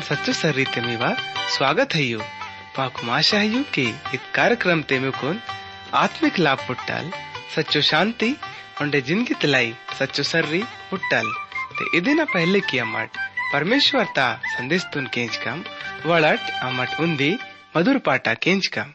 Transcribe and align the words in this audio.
सच्चो 0.00 0.32
सर्री 0.32 0.64
तेमीवा 0.64 1.08
स्वागत 1.48 1.94
है 1.94 2.02
यू। 2.02 2.18
पाकुम 2.76 3.10
आशा 3.10 3.38
है 3.38 3.46
यू 3.46 3.62
कि 3.74 3.82
इस 4.14 4.20
कार्यक्रम 4.34 4.82
तेमे 4.82 5.10
कोन 5.10 5.40
आत्मिक 5.94 6.38
लाभ 6.38 6.58
पुट्टाल 6.66 7.10
सच्चो 7.56 7.80
शांति, 7.80 8.36
उंडे 8.82 9.00
ज़िंदगी 9.00 9.34
तलाई, 9.34 9.74
सच्चो 9.98 10.22
सर्री 10.22 10.62
पुट्टाल 10.90 11.26
ते 11.78 11.96
इदिना 11.98 12.24
पहले 12.24 12.60
की 12.60 12.78
अम्मट 12.78 13.10
परमेश्वर 13.52 14.04
ता 14.16 14.28
संदेश 14.46 14.84
तुन 14.94 15.06
केंच 15.06 15.36
कम 15.36 15.64
वड़ट 16.06 16.40
अम्मट 16.62 17.00
उंदी 17.00 17.32
मधुर 17.76 17.98
पाटा 17.98 18.34
केंच 18.34 18.66
कम। 18.66 18.88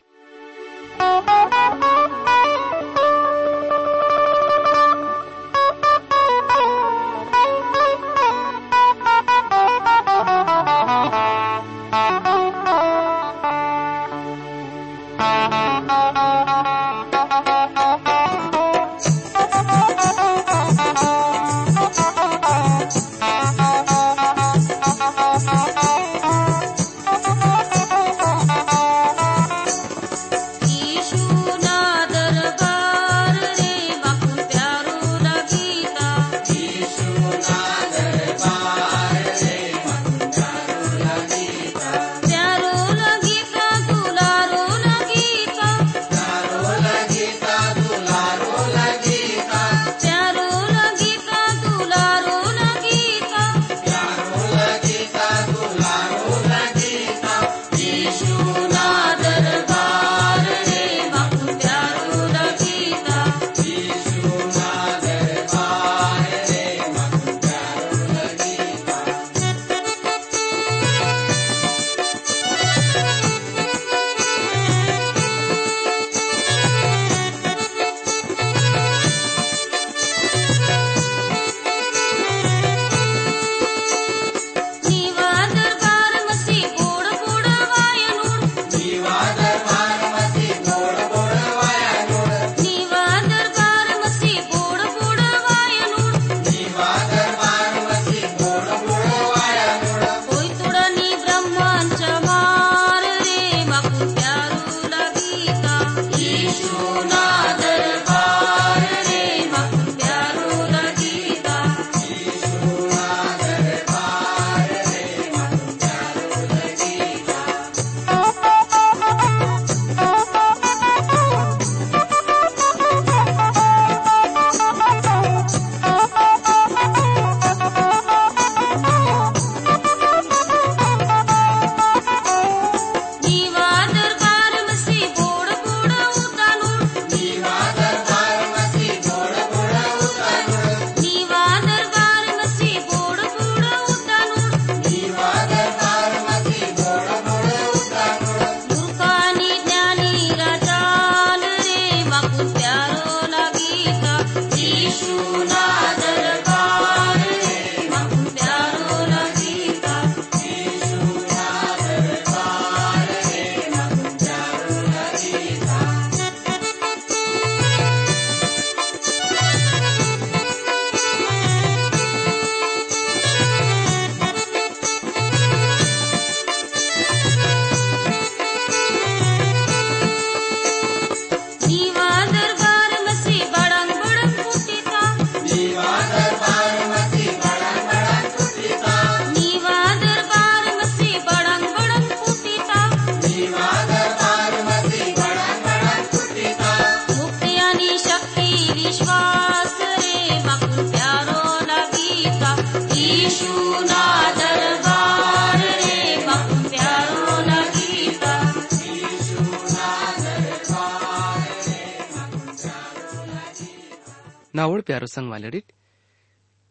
नावड़ 214.66 214.82
प्यारो 214.82 215.08
संग 215.08 215.30
वालेडिट 215.30 215.72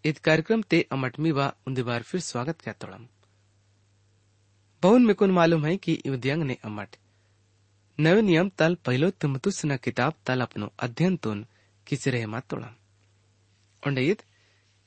इत 0.04 0.16
कार्यक्रम 0.18 0.62
ते 0.62 0.80
अमटमी 0.92 1.30
वा 1.30 1.44
उन्दी 1.66 1.82
बार 1.82 2.02
फिर 2.02 2.20
स्वागत 2.20 2.60
क्या 2.60 2.72
तोड़म। 2.74 3.06
बहुन 4.82 5.04
में 5.06 5.14
कुन 5.14 5.30
मालूम 5.30 5.66
है 5.66 5.76
कि 5.76 5.94
उद्यंग 6.06 6.42
ने 6.42 6.56
अमट। 6.64 6.96
नवे 7.98 8.22
नियम 8.22 8.48
तल 8.58 8.74
पहलो 8.84 9.10
तुमतुस 9.10 9.64
न 9.66 9.76
किताब 9.76 10.14
तल 10.26 10.40
अपनो 10.40 10.72
अध्ययन 10.78 11.16
तुन 11.16 11.46
किसी 11.86 12.10
रहे 12.10 12.26
मत 12.26 12.46
तोड़म। 12.50 12.74
उंडे 13.82 14.06
इत 14.10 14.24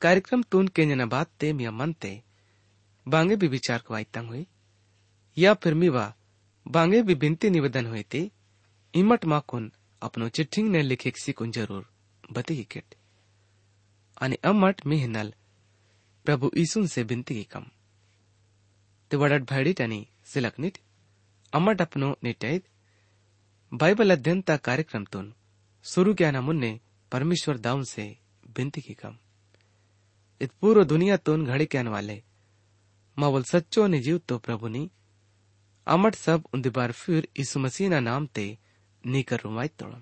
कार्यक्रम 0.01 0.43
तुन 0.43 0.67
के 0.67 0.85
जना 0.85 1.05
बात 1.07 1.31
ते 1.39 1.53
मिया 1.53 1.71
मन 1.71 1.93
ते, 1.93 2.13
बांगे 3.05 3.35
भी 3.35 3.47
विचार 3.47 3.83
को 3.87 4.03
तंग 4.13 4.27
हुई। 4.27 4.45
या 5.37 5.53
फिर 5.53 5.73
मीवा 5.73 6.13
बांगे 6.65 7.01
भी 7.01 7.15
बिनती 7.15 7.49
निवेदन 7.49 7.85
हुई 7.85 8.03
ते, 8.03 8.29
इमट 8.93 9.25
माकुन 9.25 9.71
अपनो 10.01 10.29
चिट्ठिंग 10.29 10.69
ने 10.69 10.81
लिखे 10.83 11.11
किसी 11.11 11.31
कुन 11.33 11.51
ज़रूर, 11.51 11.91
बती 12.23 12.63
किट। 12.63 12.95
आणि 14.21 14.35
अम्मट 14.43 14.85
मी 14.85 14.97
हिनल 14.97 15.33
प्रभु 16.25 16.49
ईसून 16.57 16.87
से 16.87 17.03
बिनती 17.03 17.43
कम। 17.43 17.65
ते 19.11 19.17
वडट 19.17 19.41
भैडिट 19.41 19.81
आणि 19.81 20.05
सिलकनीट 20.25 20.77
अम्मट 21.53 21.81
अपनो 21.81 22.09
निटैत 22.23 22.63
बाइबल 23.71 24.11
अध्ययन 24.11 24.41
कार्यक्रम 24.41 25.05
तुन। 25.05 25.33
शुरू 25.85 26.13
क्या 26.13 26.31
ना 26.31 26.41
मुन्ने 26.41 26.79
परमेश्वर 27.11 27.57
दाऊन 27.57 27.83
से 27.83 28.17
बिनती 28.47 28.81
की 28.81 28.93
कम। 28.93 29.17
इत 30.41 30.51
पूर्व 30.61 30.83
दुनिया 30.83 31.17
तुन 31.17 31.45
घड़ी 31.45 31.65
कहने 31.65 31.89
वाले। 31.89 32.23
मवल 33.17 33.43
सच्चो 33.43 33.87
ने 33.87 33.99
जीव 33.99 34.17
तो 34.17 34.37
प्रभु 34.37 34.67
नी। 34.67 34.89
अमट 35.87 36.15
सब 36.15 36.47
उन्दी 36.53 36.69
बार 36.69 36.91
फिर 36.91 37.27
यीशु 37.39 37.59
मसीह 37.59 37.89
ना 37.89 37.99
नाम 37.99 38.25
ते 38.27 38.57
नी 39.05 39.23
कर 39.23 39.39
रुमाइत 39.39 39.75
तोड़म 39.79 40.01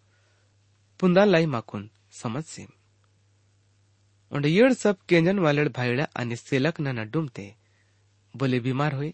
जीवतो 1.01 1.19
वचनकनु 1.19 1.25
पुंदा 1.25 1.25
लाई 1.25 1.45
माकून 1.45 1.87
समज 2.13 2.43
सेम 2.45 2.69
और 4.31 4.45
येड 4.45 4.73
सब 4.73 4.95
केंजन 5.09 5.39
वालेड 5.39 5.69
भाईड़ा 5.75 6.05
आणि 6.15 6.35
सेलक 6.35 6.81
न 6.81 6.87
नड्डुमते 6.99 7.55
बोले 8.35 8.59
बीमार 8.59 8.93
होए 8.93 9.11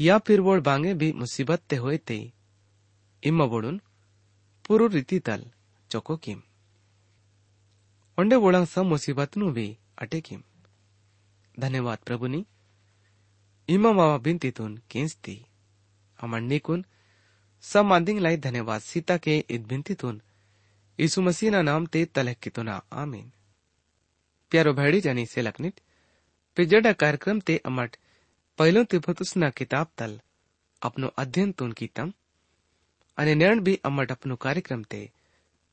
या 0.00 0.18
फिर 0.18 0.40
वोड 0.40 0.62
बांगे 0.62 0.94
भी 0.94 1.12
मुसीबत 1.12 1.60
ते 1.70 1.76
होए 1.76 1.96
ते 2.08 2.32
इम्मा 3.22 3.46
बोडून 3.46 3.80
पुरु 4.64 4.88
रीति 4.88 5.18
तल 5.18 5.44
चोको 5.90 6.16
किम 6.16 6.40
ओंडे 8.18 8.36
वोळंग 8.36 8.66
सब 8.66 8.84
मुसीबत 8.84 9.36
नु 9.36 9.50
भी 9.52 9.76
अटे 9.98 10.20
किम 10.20 10.42
धन्यवाद 11.60 11.98
प्रभुनी 12.06 12.42
इमा 13.68 13.92
मावा 13.92 14.16
बिनतीतून 14.18 14.78
केंचती 14.90 15.44
अमर 16.18 16.40
निकुन 16.40 16.84
सब 17.64 17.84
मांदिंग 17.84 18.18
लाई 18.20 18.36
धन्यवाद 18.36 18.80
सीता 18.80 19.16
के 19.16 19.42
id 19.50 19.66
बिनतीतून 19.68 20.20
यीशु 20.98 21.22
मसीह 21.22 21.50
ना 21.50 21.60
नाम 21.62 21.86
ते 21.94 22.04
तलक 22.14 22.38
की 22.42 22.50
तुना 22.50 22.74
आमीन 23.02 23.26
प्यारो 24.52 24.72
भैडी 24.74 25.00
जानी 25.00 25.24
से 25.26 25.42
लकनिट 25.42 25.80
पिजड़ा 26.56 26.92
कार्यक्रम 27.02 27.40
ते 27.40 27.56
अमट 27.66 27.96
पहलो 28.58 28.82
तिब्बत 28.92 29.20
उसना 29.22 29.50
किताब 29.60 29.90
तल 29.98 30.18
अपनो 30.82 31.08
अध्ययन 31.22 31.52
तुन 31.58 31.72
की 31.80 31.86
तम 31.94 32.12
अने 33.18 33.34
निर्ण 33.34 33.60
भी 33.66 33.74
अमट 33.84 34.12
अपनो 34.12 34.36
कार्यक्रम 34.44 34.82
ते 34.90 35.00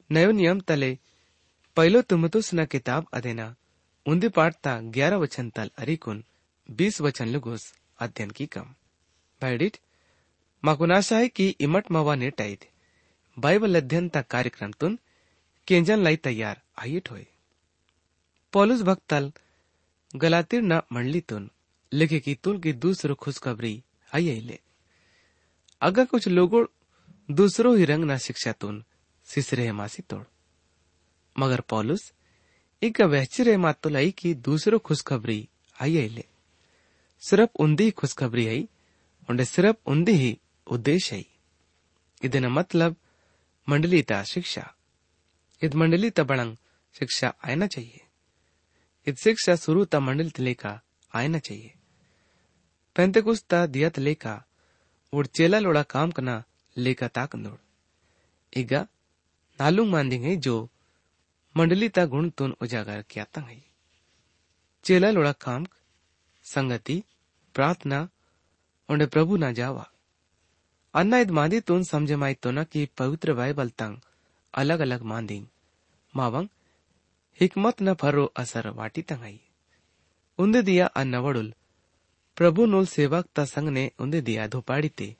नयो 0.09 0.31
नियम 0.31 0.59
तले 0.67 0.91
पहलो 1.77 2.01
तिब्बत 2.11 2.35
उसना 2.35 2.65
किताब 2.73 3.07
अधेना 3.13 3.47
उन्दी 4.05 4.29
पाठता 4.37 4.73
ग्यारह 4.97 5.17
वचन 5.17 5.49
तल 5.55 5.71
अरिकुन 5.77 6.23
बीस 6.69 7.01
वचन 7.01 7.27
लुगोस 7.29 7.65
अध्ययन 7.99 8.31
की 8.37 8.45
कम 8.53 8.67
भैडिट 9.41 9.77
माकुनाशा 10.63 11.17
है 11.17 11.27
कि 11.29 11.49
इमट 11.61 11.91
मवा 11.91 12.15
ने 12.15 12.29
टाइद 12.37 12.65
बाइबल 13.37 13.75
अध्ययन 13.75 14.09
तक 14.09 14.27
कार्यक्रम 14.29 14.71
तुन 14.79 14.99
केंजन 15.68 15.98
लाई 15.98 16.16
तैयार 16.16 16.60
आईट 16.78 17.10
होए 17.10 17.26
पौलुस 18.52 18.82
भक्तल 18.82 19.30
गलातिर 20.14 20.62
न 20.62 20.80
मंडलीतून 20.92 21.50
लिखे 21.92 22.18
की 22.20 22.34
तुल 22.44 22.60
की 22.60 22.72
दूसरो 22.84 23.14
खुशखबरी 23.14 23.74
आई 24.14 24.40
ले 24.40 24.58
अगर 25.82 26.04
कुछ 26.04 26.28
लोगों 26.28 26.64
दूसरो 27.28 27.74
ही 27.74 27.84
रंग 27.84 28.04
ना 28.04 28.16
शिक्षातून 28.18 28.82
सिसरे 29.28 29.70
मासी 29.72 30.02
तोड़ 30.10 30.24
मगर 31.36 31.60
पौलुस 31.68 32.12
इक 32.82 33.00
वहचिरे 33.00 33.56
मातुलाई 33.56 34.10
की 34.10 34.34
दूसरो 34.42 34.78
खुशखबरी 34.78 35.40
आई 35.76 36.08
ले 36.08 36.24
सिर्फ 37.22 37.60
उन्दी 37.60 37.90
खुशखबरी 37.90 38.46
आई 38.46 38.68
उंडे 39.28 39.44
सिर्फ 39.44 39.76
उन्दी 39.86 40.12
ही 40.12 40.38
उद्देश्य 40.66 41.16
आई 41.16 41.26
ಇದನ್ನ 42.22 42.48
मतलब 42.48 42.96
मंडलीता 43.68 44.22
शिक्षा 44.24 44.62
इद 45.63 45.73
मंडली 45.73 46.09
तबड़ंग 46.09 46.57
शिक्षा 46.99 47.33
आना 47.45 47.67
चाहिए। 47.67 48.01
id 49.07 49.15
शिक्षा 49.15 49.55
शुरू 49.55 49.85
ता 49.85 49.99
मंडल 49.99 50.31
लेका 50.39 50.81
आना 51.13 51.39
चाहिए। 51.39 51.73
पेंते 52.95 53.21
कुछ 53.21 53.41
ता 53.41 53.65
दियत 53.65 53.99
लेका 53.99 54.43
उड़ 55.13 55.27
चेला 55.27 55.59
लोड़ा 55.59 55.83
काम 55.83 56.11
करना 56.11 56.43
लेका 56.77 57.07
ताक 57.07 57.35
नोड़। 57.35 57.57
इगा, 58.57 58.87
नालुंग 59.59 59.91
मांदिंगे 59.91 60.35
जो 60.35 60.69
मंडली 61.57 61.89
ता 61.89 62.05
गुण 62.05 62.29
तुन 62.29 62.55
उजागर 62.61 63.01
किया 63.01 63.23
तंग 63.23 63.61
चेला 64.83 65.09
लोड़ा 65.11 65.31
काम, 65.31 65.67
संगति, 66.43 67.03
प्रार्थना 67.53 68.09
उंडे 68.89 69.05
प्रभु 69.05 69.37
ना 69.37 69.51
जावा। 69.51 69.91
अन्ना 70.93 71.17
इद 71.17 71.31
मांदी 71.31 71.59
तुन 71.59 71.83
समझे 71.83 72.15
माई 72.15 72.33
तो 72.33 72.51
न 72.51 72.63
कि 72.63 72.85
पवित्र 72.85 73.33
बाइबल 73.33 73.69
तंग 73.69 73.97
अलग 74.55 74.79
अलग 74.79 75.01
मांदिंग 75.01 75.45
मावंग, 76.13 76.47
हिकमत 77.39 77.81
न 77.81 77.93
फरो 77.93 78.25
असर 78.37 78.69
वाटी 78.69 79.01
तंगाई। 79.01 79.39
उंदे 80.39 80.61
दिया 80.61 80.85
अन्न 80.87 81.15
वडुल। 81.15 81.53
प्रभु 82.37 82.65
नोल 82.65 82.85
सेवक 82.85 83.25
ता 83.35 83.45
संग 83.45 83.69
ने 83.69 83.91
उंदे 83.99 84.21
दिया 84.21 84.47
धोपाड़ी 84.47 84.89
ते। 84.89 85.15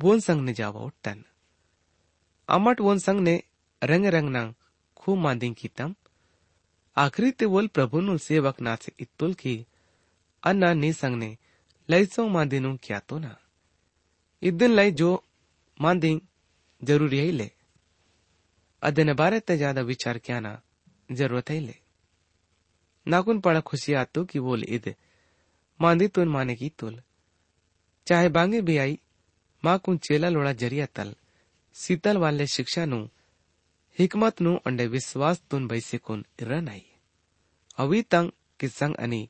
बोन 0.00 0.20
संग 0.20 0.40
ने 0.40 0.52
जावा 0.52 0.80
उठ्टन 0.80 1.24
अमट 2.48 2.80
वोन 2.80 2.98
संग 2.98 3.20
ने 3.20 3.42
रंग 3.82 4.06
रंग 4.06 4.28
नंग 4.28 4.54
खूब 4.96 5.18
मांदिंग 5.18 5.54
की 5.54 5.68
तम 5.68 5.94
आखिरी 6.96 7.30
ते 7.30 7.44
वोल 7.44 7.66
प्रभु 7.66 8.00
नोल 8.00 8.18
सेवक 8.18 8.60
ना 8.60 8.76
से 8.76 8.92
इत्तुल 9.00 9.34
की, 9.34 9.66
अन्ना 10.42 10.72
नी 10.74 10.92
संग 10.92 11.16
ने 11.16 11.36
लैसो 11.88 12.28
मांदिनु 12.28 12.76
क्या 12.82 12.98
तो 12.98 13.18
ना। 13.18 13.36
इदन 14.42 14.70
लाई 14.70 14.90
जो 14.90 15.24
मांदिंग 15.80 16.20
ज़रूरी 16.84 17.18
है 17.18 17.30
ले। 17.30 17.50
विचार 18.84 20.18
क्या 20.18 20.40
ना, 20.40 20.62
ज़रूरत 21.12 21.50
है 21.50 21.60
ले। 21.60 21.74
नाकुन 23.08 23.40
पड़ा 23.40 23.60
खुशी 23.60 23.92
आतो 23.92 24.24
कि 24.24 24.40
बोल, 24.40 24.64
इद, 24.64 24.94
मांदी 25.80 26.08
तुन 26.08 26.28
माने 26.28 26.56
की 26.56 26.68
तुल। 26.68 27.02
चाहे 28.06 28.28
बांगे 28.28 28.60
भी 28.60 28.78
आई, 28.78 29.00
माँ 29.64 29.78
कुन 29.78 29.98
चेला 29.98 30.28
लोड़ा 30.28 30.52
ज़रिया 30.52 30.86
तल। 30.86 31.16
शीतल 31.74 32.16
वाले 32.16 32.46
शिक्षा 32.46 32.84
नु, 32.84 33.08
हिकमत 33.98 34.40
नु 34.40 34.56
अंडे 34.56 34.86
विश्वास 34.86 35.42
तुन 35.50 35.68
बैसे 35.68 35.98
कुन 35.98 36.26
रन 36.42 36.68
आई 36.68 36.86
अवी 37.76 38.02
तंग 38.02 38.30
कि 38.60 38.68
संग 38.68 38.94
अनि 38.94 39.28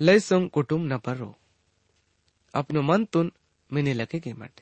लय 0.00 0.20
कुटुम 0.48 0.82
न 0.82 0.98
परो। 0.98 1.36
अपनो 2.54 2.82
मन 2.82 3.04
तुन 3.04 3.32
मिनी 3.72 3.92
लगे 3.92 4.20
के 4.20 4.32
मट। 4.32 4.60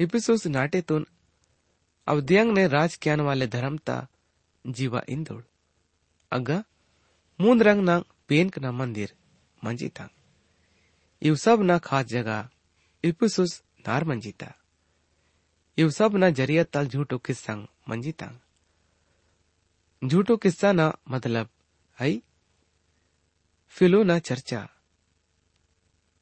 इपिसोस 0.00 0.46
नाटे 0.46 0.82
तुन 0.82 1.06
राज 2.12 2.98
क्यान 3.02 3.20
वाले 3.20 3.46
धर्मता 3.46 4.06
जीवा 4.66 5.02
इंदोड़। 5.08 5.42
अगा, 6.32 6.64
मूंद 7.40 7.62
रंग 7.62 7.84
ना 7.84 7.98
पेन 8.28 8.50
ना 8.58 8.72
मंदिर, 8.72 9.14
मंजी 9.64 9.88
था 9.88 10.10
इव 11.22 11.36
सब 11.36 11.62
ना 11.62 11.78
खास 11.78 12.06
जगह 12.06 12.48
इपिसोस 13.04 13.62
नार 13.88 14.04
मंजीता 14.04 14.54
इव 15.78 15.90
सब 15.90 16.16
ना 16.16 16.30
ज़रिया 16.30 16.64
तल 16.64 16.88
झूठो 16.88 17.18
किस्सा 17.18 17.54
मंजीता 17.88 18.30
झूठो 20.04 20.36
किस्सा 20.36 20.72
ना 20.72 20.92
मतलब 21.10 21.48
आई? 22.00 22.22
फिलो 23.68 24.02
ना 24.02 24.18
चर्चा। 24.18 24.68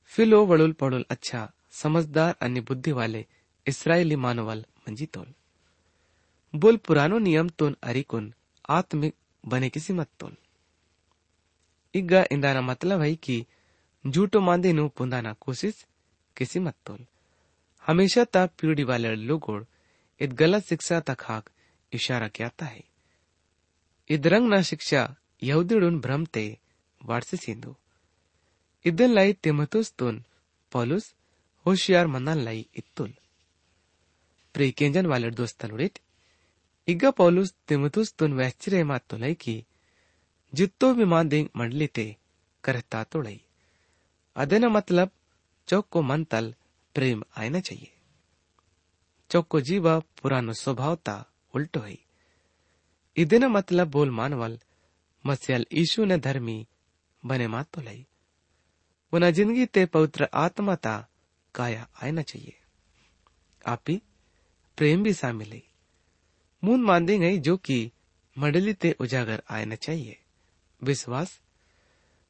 फिलो 0.04 0.46
वड़ुल 0.46 0.72
पड़ुल 0.72 1.04
अच्छा 1.10 1.52
समझदार 1.70 2.34
अन्य 2.42 2.60
बुद्धि 2.60 2.92
वाले 2.92 3.26
इसराइली 3.66 4.16
मानवल 4.16 4.66
मंजितोल 4.88 5.34
बोल 6.58 6.76
पुरानो 6.76 7.18
नियम 7.18 7.48
तोन 7.48 7.76
अरिकुन 7.82 8.32
आत्मिक 8.68 9.14
बने 9.44 9.68
किसी 9.70 9.92
मत 9.92 10.08
तोन। 10.20 10.36
इग्गा 11.94 12.24
इंदाना 12.32 12.60
मतलब 12.60 13.00
है 13.00 13.14
कि 13.16 13.44
झूठो 14.04 14.40
मांदे 14.40 14.72
नु 14.72 14.88
पुंदाना 14.88 15.32
कोशिश 15.40 15.84
किसी 16.36 16.58
मत 16.58 16.74
तोल 16.86 17.04
हमेशा 17.82 18.24
ता 18.24 18.46
पीढ़ी 18.58 18.84
वाले 18.84 19.14
लोगों 19.16 19.60
इत 20.20 20.32
गलत 20.32 20.64
शिक्षा 20.64 21.00
तक 21.00 21.22
हाक 21.22 21.50
इशारा 21.92 22.28
किया 22.28 22.48
था 22.48 22.66
है। 22.66 22.82
इत 24.10 24.26
रंग 24.26 24.48
ना 24.48 24.60
शिक्षा 24.62 25.02
यहूदीडून 25.42 26.00
भ्रम 26.00 26.24
ते 26.24 26.44
वारसे 27.00 27.36
सिंधु। 27.36 27.74
इदन 28.84 29.10
लाई 29.10 29.32
तिमतुस 29.32 29.92
तुन 29.98 30.24
पॉलुस 30.72 31.14
होशियार 31.66 32.06
मनान 32.06 32.38
लाई 32.38 32.66
इतुल 32.76 33.14
प्रेकेंजन 34.54 35.06
वाले 35.06 35.30
दोस्त 35.30 35.60
तलुड़ित 35.60 35.98
ಈಗ 36.87 37.05
ಪೌಲುಸ್ 37.19 37.53
ತಿಮತುಸ್ತುನ್ 37.69 38.37
ವ್ಯಾಚ್ಚಿರೆ 38.41 38.81
ಮಾತುಲೈ 38.93 39.33
ಕಿ 39.43 39.55
जित्तो 40.53 40.93
भी 40.93 41.05
मांदिंग 41.05 41.47
मंडली 41.57 41.87
ते 41.87 42.05
करता 42.63 43.03
तोड़ई 43.03 43.39
अदे 44.35 44.57
न 44.59 44.65
मतलब 44.67 45.09
चौक 45.67 45.87
को 45.91 46.01
मन 46.01 46.23
तल 46.31 46.53
प्रेम 46.95 47.23
आना 47.37 47.59
चाहिए 47.59 47.91
चौक 49.31 49.47
को 49.47 49.61
जीवा 49.61 49.97
पुरानो 50.21 50.53
स्वभाव 50.53 50.95
ता 51.05 51.15
उल्टो 51.53 51.79
है 51.79 51.97
इदे 53.17 53.39
न 53.39 53.45
मतलब 53.51 53.87
बोल 53.91 54.11
मानवल 54.11 54.59
मस्यल 55.25 55.65
ईशु 55.75 56.05
ने 56.05 56.17
धर्मी 56.19 56.57
बने 57.23 57.47
मात 57.47 57.67
तो 57.73 57.81
लई 57.81 58.05
वना 59.13 59.29
जिंदगी 59.31 59.65
ते 59.73 59.85
पवित्र 59.95 60.27
आत्मा 60.37 60.75
ता 60.85 60.95
काया 61.55 61.87
आना 62.03 62.21
चाहिए 62.23 62.57
आपी 63.61 64.01
प्रेम 64.77 65.03
भी 65.03 65.13
शामिल 65.13 65.51
है 65.53 65.61
मून 66.64 66.82
मांदे 66.82 67.18
गई 67.18 67.38
जो 67.38 67.56
कि 67.56 67.92
मंडली 68.38 68.72
ते 68.72 68.96
उजागर 69.00 69.42
आना 69.50 69.74
चाहिए। 69.74 70.18
विश्वास? 70.82 71.40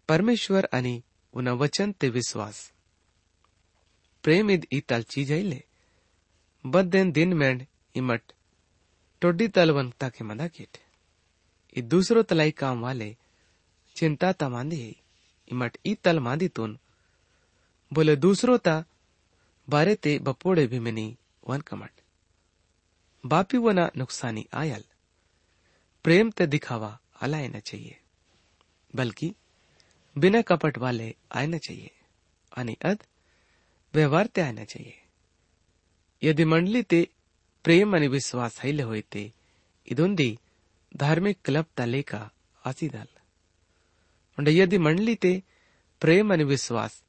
परमेश्वर 0.09 0.69
आणि 0.75 1.03
उन 1.35 1.49
वचन 1.49 1.93
ते 1.93 2.09
विश्वास। 2.09 2.73
प्रेम 4.23 4.51
इद 4.51 4.67
ई 4.73 4.81
तल 4.81 5.03
चीज़ 5.03 5.33
ले 5.33 5.65
बदेन 6.67 7.13
दिन 7.13 7.35
मेंड 7.35 7.67
इमट 7.95 8.23
टोडी 9.21 9.49
तलवन 9.49 9.91
ताके 9.91 10.25
मंदा 10.25 10.49
किट। 10.49 10.79
ई 11.79 11.83
दूसरो 11.83 12.23
तलाई 12.23 12.51
काम 12.51 12.81
वाले 12.81 13.17
चिंता 13.97 14.33
ता 14.33 14.49
मांदी 14.49 14.81
है। 14.81 14.97
इमट 15.53 15.79
ई 15.87 15.95
तल 15.95 16.19
मांदी 16.19 16.49
तुन। 16.49 16.79
बोले 17.93 18.17
दूसरो 18.17 18.59
ता 18.59 18.85
बारे 19.69 19.95
ते 19.95 20.19
बपोड़े 20.19 20.67
भी 20.67 20.79
मिनी 20.79 21.17
वन 21.49 21.61
कमट। 21.61 21.91
बापी 23.24 23.58
वना 23.58 23.90
नुकसानी 23.98 24.46
आयल 24.54 24.84
प्रेम 26.06 26.30
ते 26.30 26.46
दिखावा 26.48 26.98
अलाय 27.22 27.48
न 27.48 27.60
चाहिए 27.60 27.98
बल्कि 28.94 29.34
बिना 30.16 30.42
कपट 30.42 30.78
वाले 30.78 31.14
आयना 31.32 31.58
चाहिए 31.58 31.92
आणि 32.52 32.76
अद 32.86 33.04
व्यवहार 33.94 34.28
ते 34.36 34.42
आयना 34.42 34.64
चाहिए 34.66 34.98
यदि 36.22 36.44
मंडली 36.46 36.82
ते 36.90 37.02
प्रेम 37.66 37.96
आणि 37.96 38.08
विश्वास 38.08 38.60
हैले 38.64 38.84
होय 38.84 39.02
ते 39.14 39.32
ಇದೊಂದಿ 39.88 40.36
धार्मिक 40.92 41.38
क्लब 41.46 41.66
का 42.08 42.28
आसीदाल 42.64 43.08
म्हणजे 44.38 44.52
यदि 44.52 44.78
मंडली 44.78 45.16
ते 45.16 45.40
प्रेम 46.02 46.32
आणि 46.32 46.44
विश्वास 46.44 47.02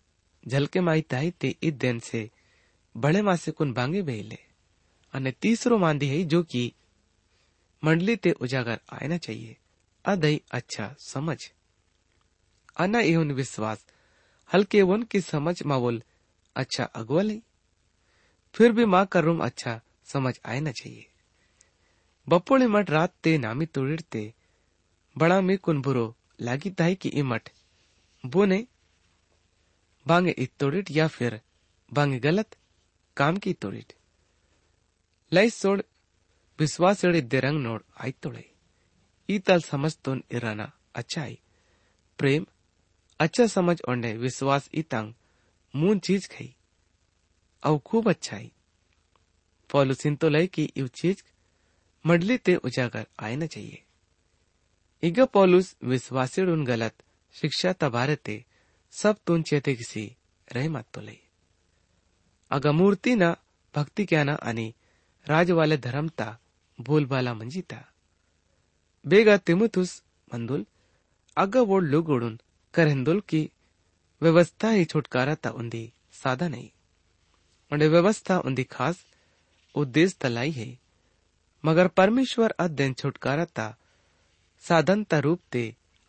झलके 0.44 0.80
माहिती 0.80 1.16
आहे 1.16 1.30
ते 1.42 1.52
इद्देन 1.62 1.98
से 1.98 2.28
बड़े 2.94 3.20
मासे 3.22 3.50
कुन 3.50 3.72
बांगे 3.72 4.02
बेले 4.02 4.36
અને 5.13 5.33
मांदी 5.77 6.07
है 6.07 6.23
जो 6.23 6.43
कि 6.43 6.73
मंडली 7.83 8.15
ते 8.15 8.31
उजागर 8.31 8.79
आना 8.93 9.17
चाहिए। 9.17 9.57
अदय 10.05 10.39
अच्छा 10.51 10.95
समझ। 10.99 11.51
अना 12.77 12.99
एवं 12.99 13.31
विश्वास। 13.31 13.85
हल्के 14.53 14.81
वन 14.81 15.03
की 15.03 15.21
समझ 15.21 15.63
मावोल 15.63 16.03
अच्छा 16.55 16.83
अगवा 16.83 17.21
ले? 17.21 17.41
फिर 18.53 18.71
भी 18.71 18.85
माँ 18.85 19.05
का 19.05 19.19
रूम 19.19 19.43
अच्छा 19.43 19.81
समझ 20.05 20.39
आना 20.45 20.71
चाहिए। 20.71 21.05
बपोड़े 22.29 22.67
मठ 22.67 22.89
रात 22.89 23.13
ते 23.23 23.37
नामी 23.37 23.65
तोड़ते 23.65 24.33
बड़ा 25.17 25.41
में 25.41 25.57
कुन 25.57 25.81
बुरो 25.81 26.15
लागी 26.41 26.69
ताई 26.69 26.95
की 26.95 27.09
इमठ 27.09 27.49
बोने 28.25 28.67
बांगे 30.07 30.31
इत 30.31 30.51
तोड़िट 30.59 30.91
या 30.91 31.07
फिर 31.07 31.41
बांगे 31.93 32.19
गलत? 32.19 32.55
काम 33.17 33.37
की 33.37 33.53
तोड़िट 33.53 33.93
ಲೈ 35.32 35.46
ಸೋಡ್ 35.60 35.82
ವಿಶ್ವಾಸಗಳಿದ್ದೆರಂಗ್ 36.58 37.62
ನೋಡ್ 37.68 37.84
ಆಯ್ತೊಳೆ 38.04 38.44
ಈ 39.28 39.36
तल 39.46 39.60
समझ 39.60 39.90
तो 40.04 40.14
इराना 40.30 40.64
अच्छा 40.94 41.20
आई 41.22 41.36
प्रेम 42.18 42.44
अच्छा 43.20 43.46
समझ 43.46 43.76
ओंडे 43.90 44.12
विश्वास 44.16 44.68
इतंग 44.74 45.12
मून 45.74 45.98
चीज 45.98 46.26
खई 46.30 46.48
अव 47.62 47.78
खूब 47.88 48.08
अच्छा 48.08 48.36
आई 48.36 48.50
पॉलुसिन 49.70 50.16
तो 50.16 50.28
लय 50.28 50.46
की 50.46 50.64
इव 50.76 50.86
चीज 50.94 51.22
मडली 52.04 52.36
ते 52.38 52.54
उजागर 52.68 53.06
आए 53.20 53.36
न 53.36 53.46
चाहिए 53.46 53.82
इग 55.02 55.20
पॉलुस 55.32 55.74
विश्वासीडून 55.84 56.64
गलत 56.64 56.94
शिक्षा 57.34 57.72
तबारे 57.80 58.16
ते 58.26 58.36
सब 58.92 59.16
तुन 59.26 59.42
चेते 59.42 59.74
किसी 59.74 60.04
रहे 60.48 60.68
मत 60.68 60.86
तो 60.94 61.00
लई 61.00 61.18
अग 62.50 62.66
मूर्ती 62.80 63.14
न 63.14 63.32
भक्ती 63.74 64.04
क्या 64.04 64.24
न 64.24 64.36
आणि 64.42 64.70
ರಾಜವಾಲೆ 65.28 65.76
ಧರಂತ 65.86 66.20
ಬೋಲ್ಬಾಲ 66.78 67.28
ಮಂಜಿತ 67.40 67.72
ಬೇಗ 69.04 69.28
ತಿಮುತುಸ್ 69.48 69.94
मंदुल 70.32 70.62
अग 71.36 71.56
वोड 71.68 71.82
लोग 71.84 72.08
ओडून 72.10 72.38
करेंदुल 72.74 73.20
की 73.30 73.40
व्यवस्था 74.22 74.68
ही 74.70 74.84
छुटकारा 74.84 75.34
ता 75.34 75.50
उन्दी 75.60 75.82
सादा 76.14 76.46
नहीं 76.48 76.68
उन्हें 77.70 77.88
व्यवस्था 77.88 78.38
उन्दी 78.40 78.64
खास 78.74 78.96
उद्देश्य 79.74 80.16
तलाई 80.20 80.50
है 80.52 80.68
मगर 81.64 81.88
परमेश्वर 82.00 82.54
अध्ययन 82.58 82.92
छुटकारा 82.94 83.44
ता 83.58 83.66
साधन 84.64 85.04
ता 85.04 85.18
रूप 85.26 85.40
ते 85.52 85.62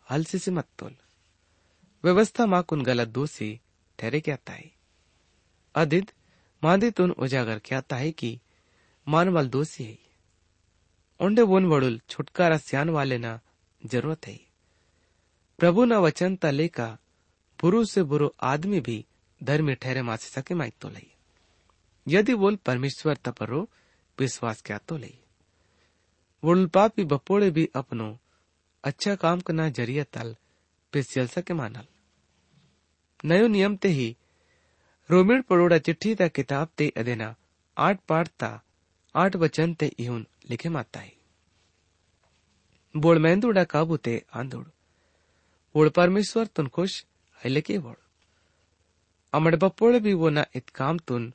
हलसी 0.06 0.38
से 0.38 0.50
मत 0.50 0.68
तोल 0.78 0.94
व्यवस्था 2.04 2.46
माँ 2.46 2.62
कुन 2.64 2.82
गलत 2.82 3.08
दोषी 3.10 3.50
ठहरे 3.98 4.20
क्या 4.20 4.36
ताई 4.46 4.70
अदित 5.74 6.12
मादित 6.62 7.00
उन 7.00 7.10
उजागर 7.20 7.58
क्या 7.64 7.80
ताई 7.92 8.12
की 8.20 8.32
मानवाल 9.11 9.47
दोषी 9.49 9.83
है। 9.83 9.97
ओंडे 11.19 11.41
वोन 11.43 11.65
वड़ुल 11.65 11.99
छुटकारा 12.09 12.57
स्यान 12.59 12.89
वाले 12.89 13.17
ना 13.17 13.39
ज़रूरत 13.81 14.27
है। 14.27 14.39
प्रभु 15.59 15.85
न 15.85 15.93
वचन 16.05 16.35
ता 16.35 16.51
लेका, 16.51 16.87
बुरु 17.59 17.83
से 17.85 18.03
बुरो 18.03 18.33
आदमी 18.43 18.79
भी 18.81 19.03
धर्मी 19.41 19.73
ठहरे 19.75 20.01
मासे 20.01 20.29
सके 20.29 20.53
माइक 20.55 20.73
तो 20.81 20.89
लई 20.89 21.07
यदि 22.07 22.35
बोल 22.35 22.55
परमेश्वर 22.65 23.17
तपरो 23.25 23.67
विश्वास 24.17 24.61
क्या 24.61 24.77
तो 24.77 24.97
लई 24.97 25.17
वोल 26.43 26.65
पापी 26.67 27.03
बपोड़े 27.05 27.49
भी 27.51 27.69
अपनो 27.75 28.17
अच्छा 28.83 29.15
काम 29.15 29.39
करना 29.41 29.69
ज़रिया 29.71 30.03
तल 30.13 30.35
पे 30.93 31.03
चल 31.03 31.27
सके 31.27 31.53
मानल। 31.53 31.85
नयो 33.23 33.47
नियम 33.47 33.75
ते 33.75 33.89
ही, 33.89 34.15
रोमिण 35.09 35.41
पड़ोड़ा 35.41 35.77
चिट्ठी 35.77 36.15
ता 36.15 36.27
किताब 36.29 36.69
ते 36.77 36.89
अदेना 36.97 37.35
आठ 37.77 37.99
पाठ 38.07 38.27
ता 38.39 38.49
आठ 39.15 39.35
वचन 39.35 39.73
ते 39.73 39.87
इहुन 39.99 40.25
लिखे 40.49 40.69
माताई 40.69 41.11
बोल 42.95 43.19
मेंदुडा 43.19 43.63
काबू 43.63 43.97
ते 43.97 44.13
आंदोड़? 44.35 44.67
बोल, 45.75 45.89
परमेश्वर 45.89 46.45
तुन 46.55 46.67
खुश 46.67 47.03
है 47.39 47.61
के 47.61 47.77
बोल। 47.79 47.95
अमड़ 49.33 49.55
बपोड़ 49.55 49.97
भी 49.99 50.13
वो 50.13 50.29
ना 50.29 50.45
इत 50.55 50.69
काम 50.75 50.97
तुन 51.07 51.31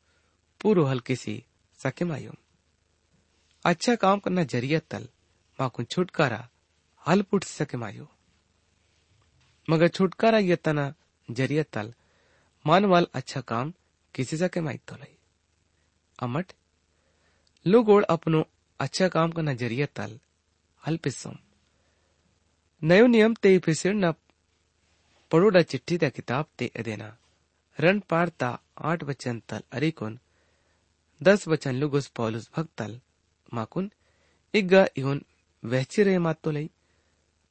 पूरो 0.61 0.85
हल्के 0.85 1.17
सी 1.17 1.43
सके 1.81 2.05
मायो 2.05 2.35
अच्छा 3.65 3.95
काम 3.97 4.19
करना 4.19 4.43
ज़रिया 4.45 4.81
तल 4.91 5.09
माकुन 5.59 5.85
छुटकारा 5.85 6.49
हल 7.05 7.23
पुट 7.31 7.45
सके 7.45 7.77
मायो 7.77 8.09
मगर 9.69 9.89
छुटकारा 9.89 10.39
ये 10.39 10.57
तना 10.57 10.93
ज़रिया 11.29 11.63
तल 11.73 11.93
मान 12.65 12.85
वाल 12.93 13.07
अच्छा 13.15 13.41
काम 13.53 13.73
किसी 14.15 14.37
सके 14.37 14.61
माई 14.61 14.79
तो 14.89 14.97
लाई 14.97 15.17
अमट 16.19 16.53
लोगोड़ 17.67 18.05
अपनो 18.05 18.45
अच्छा 18.81 19.09
काम 19.09 19.31
का 19.31 19.43
नज़रिया 19.43 19.87
तल, 19.87 20.19
अल्पिसम। 20.83 21.37
नयो 22.83 23.07
नियम 23.07 23.35
ते 23.35 23.59
फिसिर 23.59 23.95
न 23.95 24.13
पड़ोड़ा 25.31 25.63
चिट्ठी 25.63 25.99
दा 25.99 26.09
किताब 26.09 26.47
ते 26.59 26.71
अदेना 26.77 27.09
रन 27.81 28.01
पारता 28.01 28.51
आठ 28.79 29.03
वचन 29.03 29.41
तल 29.49 29.63
अरिकुन 29.73 30.19
दस 31.23 31.49
वचन 31.49 31.75
लुगुस 31.75 32.07
पौलुस 32.07 32.51
भक्तल 32.57 33.01
माकुन 33.55 33.91
इग्गा 34.55 34.87
इहुन 34.97 35.25
वहची 35.65 36.03
रहे 36.03 36.19
मातो 36.19 36.51
लई। 36.51 36.71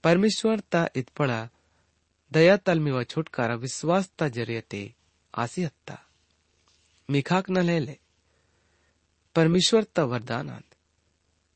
परमेश्वर 0.04 0.60
ता 0.60 0.88
इत 0.96 1.10
पड़ा 1.10 1.50
दया 2.32 2.58
तल 2.58 2.80
में 2.80 2.92
व 2.92 3.04
छुटकारा, 3.04 3.56
विश्वास 3.56 4.12
ता 4.20 4.28
जरियते 4.28 4.94
आसी 5.34 5.64
हत्ता 5.64 6.00
मिखाक 7.10 7.50
न 7.50 7.58
ले 7.58 7.80
ले। 7.80 8.05
परमेश्वर 9.36 9.84
त 9.84 10.00
वरदान 10.00 10.50
आंद 10.50 10.76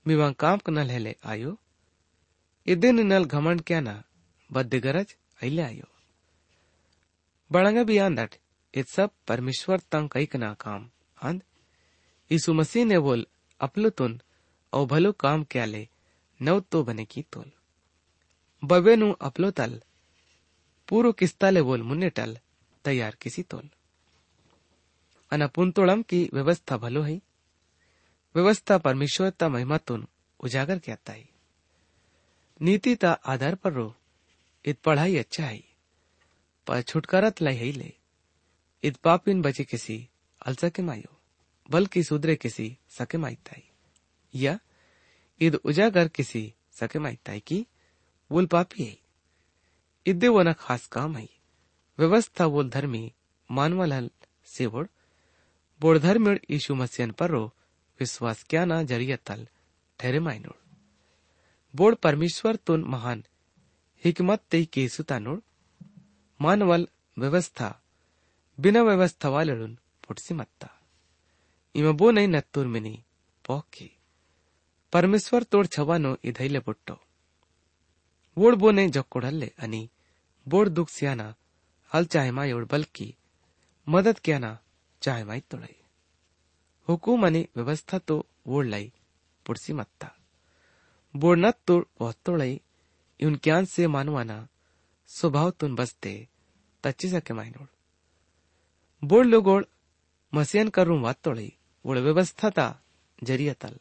मिवां 0.08 0.34
काम 0.34 0.58
कनल 0.58 0.90
हेले 0.90 1.16
आयो। 1.26 1.58
इदिन 2.68 3.00
नल 3.00 3.26
घमंड 3.26 3.62
क्या 3.62 3.80
ना 3.80 4.04
बद्दे 4.52 4.80
गरज 4.80 5.16
अले 5.42 5.62
आयो। 5.62 5.88
बड़ंगा 7.52 7.84
भी 7.84 7.98
आंदट 7.98 8.36
इत 8.74 8.88
सब 8.88 9.10
परमेश्वर 9.28 9.80
तंग 9.80 10.10
कई 10.10 10.26
कना 10.26 10.54
काम। 10.54 10.90
आंद, 11.24 11.44
यीशु 12.32 12.54
मसीह 12.54 12.86
ने 12.86 13.00
बोल, 13.00 13.28
अपलो 13.60 13.90
तुन 13.90 14.22
और 14.74 14.86
भलो 14.86 15.12
काम 15.12 15.44
क्या 15.44 15.66
ले 15.66 15.88
नव 16.42 16.60
तो 16.60 16.84
बने 16.84 17.06
की 17.06 17.22
तोल। 17.22 17.52
बबे 18.64 18.96
नु 18.96 19.12
अपलो 19.12 19.52
तल, 19.52 19.82
पूरो 20.88 21.12
किस्ता 21.12 21.50
ले 21.50 21.62
बोल 21.62 21.82
मुन्ने 21.82 22.10
टल, 22.10 22.38
तैयार 22.86 23.18
किसी 23.22 23.44
तोल। 23.44 23.70
अना 25.32 25.48
पुंतोड़म 25.48 26.02
की 26.02 26.30
व्यवस्था 26.34 26.78
भलो 26.78 27.02
है। 27.02 27.29
व्यवस्था 28.36 28.78
परमेश्वरता 28.78 29.50
महिमातून 29.50 30.08
उजागर 30.40 30.80
करता 30.80 31.14
है 31.14 31.30
नीति 32.62 32.96
ता 32.96 33.12
आधार 33.12 33.56
पर 33.56 33.74
रो 33.74 33.96
इत 34.66 34.80
पढ़ाई 34.80 35.18
अच्छा 35.18 35.46
है। 35.46 35.64
पर 36.68 36.82
छुटकारा 36.82 37.32
लाई 37.42 37.56
है 37.56 37.72
ले। 37.72 37.94
इत 38.84 38.96
पापिन 38.96 39.42
बचे 39.42 39.64
किसी, 39.64 40.10
अलसा 40.42 40.70
के 40.70 40.82
मायो, 40.82 41.22
बल्कि 41.72 42.04
सुधरे 42.04 42.36
किसी, 42.36 42.78
सके 42.90 43.18
माइताई 43.18 43.70
या 44.36 44.60
ईद 45.42 45.56
उजागर 45.56 46.08
किसी, 46.08 46.54
सके 46.72 47.00
माइताई 47.00 47.40
की 47.40 47.68
बोल 48.32 48.46
पापी 48.46 48.84
है। 48.84 48.98
इदे 50.06 50.28
वो 50.28 50.42
न 50.42 50.54
खास 50.54 50.88
काम 50.88 51.18
है। 51.18 51.30
व्यवस्था 52.00 52.48
बोल 52.48 52.70
धर्मी 52.70 53.14
मानवल 53.52 54.12
सेवड़, 54.46 54.88
बोड़ 55.80 55.98
धर्म 55.98 56.34
यीशु 56.34 56.76
मसीहन 56.76 57.12
पर 57.12 57.30
रो 57.30 57.54
विश्वास 58.00 58.44
क्या 58.44 58.66
ना 58.66 58.84
ज़रिया 58.84 59.18
तल, 59.26 59.48
ठहरे 60.00 60.20
मायनोड 60.20 60.56
बोड 61.76 61.96
परमेश्वर 61.96 62.56
तुन 62.56 62.84
महान, 62.84 63.24
हिकमत 64.06 64.42
ते 64.52 64.66
केसु 64.66 65.04
तानोड 65.04 65.42
मानवल 66.42 66.88
व्यवस्था, 67.18 67.82
बिना 68.60 68.82
व्यवस्था 68.84 69.30
वालड़ून 69.30 69.78
पुटसी 70.08 70.34
मत्ता। 70.34 70.70
इमा 71.76 71.92
बो 71.92 72.12
नहीं 72.12 72.28
नत्तूर 72.28 72.68
मिनी 72.68 73.04
पोकी 73.46 73.98
परमेश्वर 74.94 75.44
तोड 75.44 75.68
छवानो 75.68 76.18
इधैले 76.24 76.60
पुट्टो। 76.60 77.02
वोड 78.38 78.56
बो 78.56 78.72
नहीं 78.72 78.90
जक्कोडल्ले 78.90 79.54
आणि 79.60 79.90
बोड 80.48 80.68
दुख 80.68 80.90
सियाना, 80.90 81.36
हल 81.94 82.06
चाहे 82.06 82.32
मा 82.32 82.46
एवढ 82.46 82.68
बल्कि, 82.68 83.16
मदद 83.90 84.20
क्याना 84.20 84.60
चाहे 85.02 85.24
माई 85.24 85.40
तोड़ाई। 85.40 85.79
हुकुम 86.90 87.26
आणि 87.26 87.44
व्यवस्था 87.56 87.98
तो 88.08 88.16
वोडलाई 88.50 88.88
पुडसी 89.46 89.74
मत्ता। 89.74 90.08
बोडनात 91.14 91.58
तो 91.68 91.76
वहतोळई 92.02 92.58
इवन 93.20 93.36
क्यान 93.44 93.66
से 93.66 93.88
मानवाना 93.88 94.38
स्वभावतून 95.10 95.76
बसते 95.76 96.14
तच्ची 96.84 97.10
सके 97.10 97.34
मायनोड 97.34 97.68
बोड 99.04 99.26
लोगोड 99.26 99.66
मसियन 100.34 100.70
करून 100.70 101.02
वातोळई 101.02 101.50
वोड 101.86 101.98
व्यवस्थाता 101.98 102.68
जरियतल। 103.20 103.76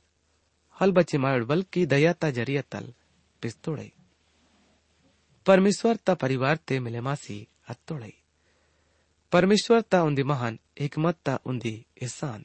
हल 0.77 0.91
बचे 0.91 1.19
मायोड 1.19 1.47
बल्कि 1.47 1.85
दयाता 1.87 2.31
जरियतल 2.31 2.93
पिस्तोड़ई 3.43 3.91
परमेश्वर 5.47 5.97
ता 6.07 6.15
परिवार 6.15 6.57
ते 6.69 6.79
मिले 6.79 7.01
मासी 7.01 7.39
अत्तोड़ई 7.69 8.15
परमेश्वर 9.33 9.81
ता 9.91 10.03
उन्दी 10.03 10.23
महान 10.23 10.59
हिकमत 10.81 11.17
ता 11.27 11.39
उन्दी 11.47 11.75
ihsan 12.03 12.45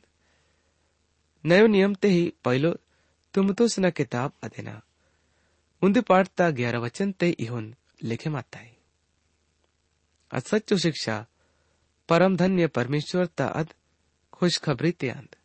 नयो 1.45 1.67
नियम 1.67 1.93
ते 1.95 2.07
ही 2.07 2.23
पहिलो 2.43 2.71
तुमतोस 3.33 3.79
न 3.79 3.89
किताब 3.91 4.31
अदेना 4.43 4.81
उन्दी 5.81 6.01
पाठता 6.01 6.49
ग्यारह 6.51 6.79
वचन 6.79 7.11
ते 7.11 7.29
इहुन 7.39 7.73
लिखे 8.03 8.29
माता 8.29 8.59
है 8.59 8.71
असच्चो 10.31 10.77
शिक्षा, 10.77 11.15
परम 12.09 12.35
धन्य 12.37 12.67
परमेश्वर 12.67 13.25
ता 13.37 13.47
अद 13.59 13.73
खुशखबरी 14.33 14.91
ते 14.91 15.09
अंद 15.09 15.35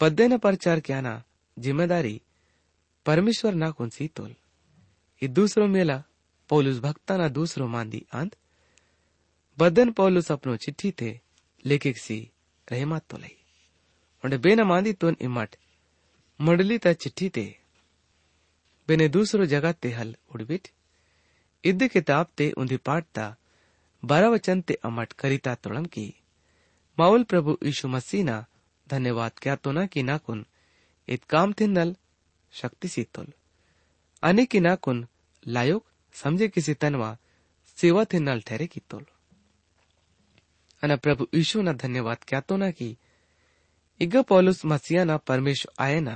बद्दे 0.00 0.26
न 0.28 0.38
प्रचार 0.38 0.80
क्या 0.80 1.00
ना 1.00 1.14
ज़िम्मेदारी, 1.56 2.20
परमेश्वर 3.06 3.54
ना 3.54 3.70
कुन 3.70 3.88
सी 3.90 4.08
तोल। 4.08 4.34
ये 5.22 5.28
दूसरो 5.28 5.66
मेला, 5.66 6.02
पौलुस 6.50 6.78
भक्ता 6.80 7.16
ना 7.16 7.28
दूसरो 7.28 7.66
मांदी 7.68 8.04
अंद 8.12 8.36
बदन 9.58 9.90
पौलुस 9.92 10.30
अपनो 10.32 10.56
चिट्ठी 10.56 10.92
थे 11.00 11.18
लेखिक 11.64 11.98
सी 11.98 12.18
रहमत 12.68 13.04
तो 13.10 13.18
लई 13.18 13.37
ᱚᱸᱰᱮ 14.24 14.36
ᱵᱮᱱᱟᱢᱟᱫᱤ 14.38 14.92
ᱛᱚᱱ 14.94 15.14
ᱮᱢᱟᱴ 15.20 15.50
ᱢᱟᱰᱞᱤ 16.40 16.78
ᱛᱟ 16.78 16.90
ᱪᱤᱴᱷᱤ 16.94 17.28
ते 17.30 17.46
बेने 18.88 19.08
दूसरो 19.08 19.46
जगह 19.46 19.72
ते 19.72 19.90
हल 19.92 20.14
उड़बिट 20.34 20.68
इद 21.64 21.82
किताब 21.88 22.26
ते 22.36 22.50
उन्हें 22.56 22.78
पाठ 22.78 23.04
ता 23.14 23.26
बारह 24.02 24.28
वचन 24.28 24.60
ते 24.60 24.74
अमट 24.84 25.12
करिता 25.12 25.54
तोड़म 25.54 25.84
की 25.84 26.06
माउल 26.98 27.24
प्रभु 27.24 27.56
यीशु 27.64 27.88
मसीह 27.88 28.24
ना 28.24 28.36
धन्यवाद 28.86 29.32
क्या 29.42 29.56
तो 29.56 29.72
ना 29.72 29.86
कि 29.86 30.02
नाकुन 30.02 30.44
इत 31.08 31.24
काम 31.24 31.52
थे 31.52 31.66
नल 31.66 31.94
शक्ति 32.52 32.88
सीतुल 32.88 33.32
अने 34.22 34.44
की 34.46 34.60
नाकुन 34.60 35.06
लायोक 35.46 35.84
समझे 36.14 36.48
किसी 36.48 36.74
तनवा 36.74 37.16
सेवा 37.78 38.04
थे 38.12 38.18
नल 38.18 38.40
ठहरे 38.40 38.66
की 38.66 38.80
तोल 38.90 39.04
अना 40.82 40.96
प्रभु 40.96 41.26
यीशु 41.34 41.62
ना 41.62 41.72
धन्यवाद 41.84 42.24
क्या 42.28 42.40
तो 42.40 42.56
ना 42.56 42.70
की 42.70 42.96
ಈಗ 44.00 44.16
ಪೌಲುಸ್ 44.30 44.60
परमेश 44.64 45.20
परमेश्वर 45.28 45.94
ना 46.00 46.12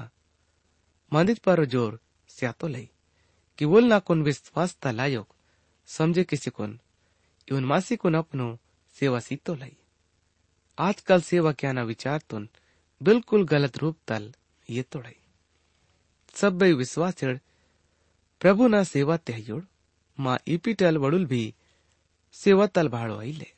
मंदिर 1.13 1.39
पर 1.47 1.65
ज़ोर, 1.65 1.93
स्यातो 2.31 2.67
लई। 2.67 2.87
कि 3.59 3.65
वोल 3.65 3.85
ना 3.85 3.99
कोन 3.99 4.23
विश्वास 4.23 4.71
ता 4.83 4.91
समझे 5.89 6.25
किसी 6.25 6.51
कुन। 6.51 6.79
इवन 7.49 7.65
मासी 7.65 7.97
कुन 7.97 8.15
अपनो 8.15 8.47
सेवा 8.97 9.21
सीतो 9.21 9.55
लई। 9.55 9.75
आजकल 10.79 11.21
सेवा 11.23 11.53
क्या 11.53 11.73
ना 11.73 11.83
विचार 11.83 12.19
तुन, 12.31 12.49
बिल्कुल 13.01 13.45
गलत 13.47 13.79
रूप 13.79 13.97
तल 14.09 14.33
ये 14.69 14.83
तोड़ाई 14.83 15.19
सब 16.35 16.59
भाई 16.59 16.73
विश्वास 16.75 17.15
चढ़, 17.15 17.39
प्रभु 18.41 18.69
ना 18.69 18.83
सेवा 18.85 19.17
त्यौड़ 19.27 19.63
माँ 20.19 20.39
इपीटल 20.49 20.99
वड़ुल 20.99 21.25
भी 21.27 21.45
सेवा 22.35 22.67
तल 22.67 22.89
भाड़ो 22.89 23.19
आई 23.19 23.33
ले 23.33 23.51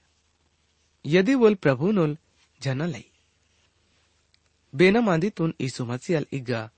यदि 1.05 1.35
बोल 1.37 1.55
प्रभु 1.55 1.91
नोल 1.93 2.17
जना 2.61 2.87
लई। 2.87 3.11
ईसु 5.61 5.85
मसीहल 5.85 6.27
इग्गा 6.33 6.71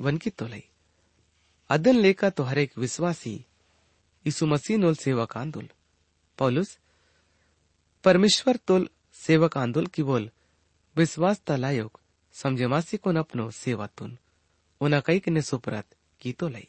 वनकी 0.00 0.30
तोलई। 0.30 0.64
अदन 1.70 1.96
लेका 1.96 2.30
तो 2.30 2.42
हरेक 2.42 2.78
विश्वासी, 2.78 3.44
ईसु 4.26 4.46
मसीह 4.46 4.78
नोल 4.78 4.94
सेवक 4.94 5.36
आंदोल 5.36 5.68
पौलुस, 6.38 6.78
परमेश्वर 8.04 8.56
तोल 8.56 8.88
सेवक 9.12 9.56
आंदोल 9.58 9.86
की 9.86 10.02
बोल, 10.02 10.30
विश्वास 10.96 11.40
तलायोग 11.46 12.00
समझे 12.32 12.66
मासी 12.66 12.96
को 12.96 13.10
अपनो 13.10 13.50
सेवा 13.50 13.86
तुन। 13.86 14.18
उना 14.80 15.00
कई 15.00 15.22
ने 15.28 15.42
सुपरत 15.42 15.96
की 16.20 16.32
तो 16.32 16.48
लई 16.48 16.68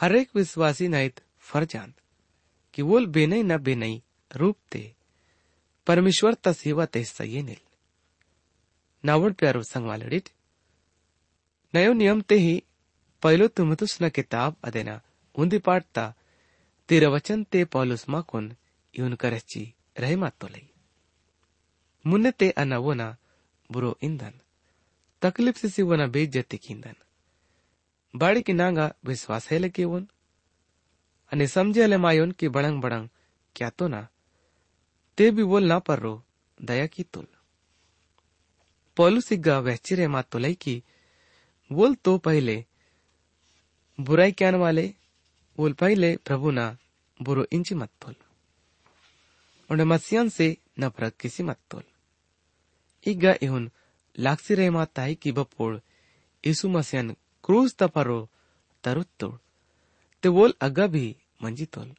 हरेक 0.00 0.30
विश्वासी 0.34 0.88
नाइत 0.88 1.20
फरजान 1.40 1.94
कि 2.74 2.82
वोल 2.82 3.06
बेनई 3.06 3.42
न 3.42 3.56
बेनई 3.58 4.02
रूप 4.36 4.56
ते, 4.72 4.94
परमेश्वर 5.86 6.34
ता 6.34 6.52
सेवा 6.52 6.86
ते 6.86 7.04
येनेल 7.20 7.65
नावड 9.06 9.34
प्यारो 9.34 9.62
संगवालडीट 9.62 10.28
नयो 11.74 11.92
नियम 11.92 12.20
ते 12.20 12.34
ही 12.34 12.64
पहलो 13.22 13.48
न 14.02 14.08
किताब 14.08 14.56
अदेना, 14.64 15.00
उन्दी 15.34 15.58
पाटता 15.58 16.14
तेरा 16.88 17.08
वचन 17.08 17.44
ते 17.44 17.64
पौलुस 17.64 18.08
माकुन 18.08 18.56
इवन 18.94 19.14
करची 19.14 19.74
रहे 19.98 20.16
तो 20.30 20.48
लई। 20.48 20.70
मुन्ने 22.06 22.30
ते 22.30 22.50
अना 22.50 22.78
वोना 22.78 23.16
बुरो 23.72 23.98
इंधन। 24.02 24.34
तकलीफ़ 25.22 25.66
से 25.66 25.82
वना 25.82 26.06
बेइज्जती 26.06 26.58
कींदन 26.58 26.94
बाड़ी 28.16 28.42
की 28.42 28.52
नांगा 28.52 28.94
विश्वास 29.04 29.50
है 29.50 29.58
लगे 29.58 29.84
वन 29.84 30.08
अने 31.32 31.46
समझे 31.46 31.86
ले 31.86 31.96
मायोन 31.96 32.30
की 32.32 32.48
बड़ंग 32.48 32.82
बड़ंग 32.82 33.08
क्या 33.56 33.70
तो 33.70 33.88
ना? 33.88 34.08
ते 35.16 35.30
भी 35.30 35.44
बोल 35.44 35.64
ना 35.64 35.78
पर 35.78 35.98
रो, 35.98 36.24
दया 36.62 36.86
की 36.86 37.02
तुल। 37.02 37.26
मा 39.00 40.22
तुलई 40.22 40.54
की 40.54 40.82
बोल 41.72 41.94
तो 41.94 42.18
पहले, 42.18 42.64
बुराई 44.00 44.32
क्या 44.32 44.50
वाले 44.50 44.94
बोल 45.58 45.72
पहले 45.72 46.16
प्रभु 46.16 46.50
ना, 46.50 46.76
बुरो 47.22 47.46
इंच 47.52 47.72
मत 47.72 47.90
तुल 48.02 48.14
उन्हें 49.70 49.86
मसियन 49.86 50.28
से 50.28 50.56
नफरत 50.80 51.16
किसी 51.20 51.42
मत 51.42 51.58
तुल 51.70 51.82
रे 54.50 54.70
मा 54.70 54.84
ताई 54.84 55.14
की 55.14 55.32
बपोड़, 55.32 55.76
यीशु 56.46 56.68
मसियन 56.68 57.16
क्रूज 57.44 57.74
तपरो 57.74 58.28
तरुत्तोड़ 58.84 59.34
ते 60.22 60.28
बोल 60.28 60.54
अग्गा 60.60 60.86
भी 60.86 61.16
मंजी 61.42 61.66
तोल। 61.66 61.94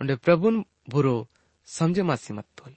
उन्हें 0.00 0.18
प्रभु 0.18 0.50
बुरो 0.88 1.28
समझे 1.66 2.02
मासी 2.02 2.34
मत 2.34 2.44
तोल 2.58 2.74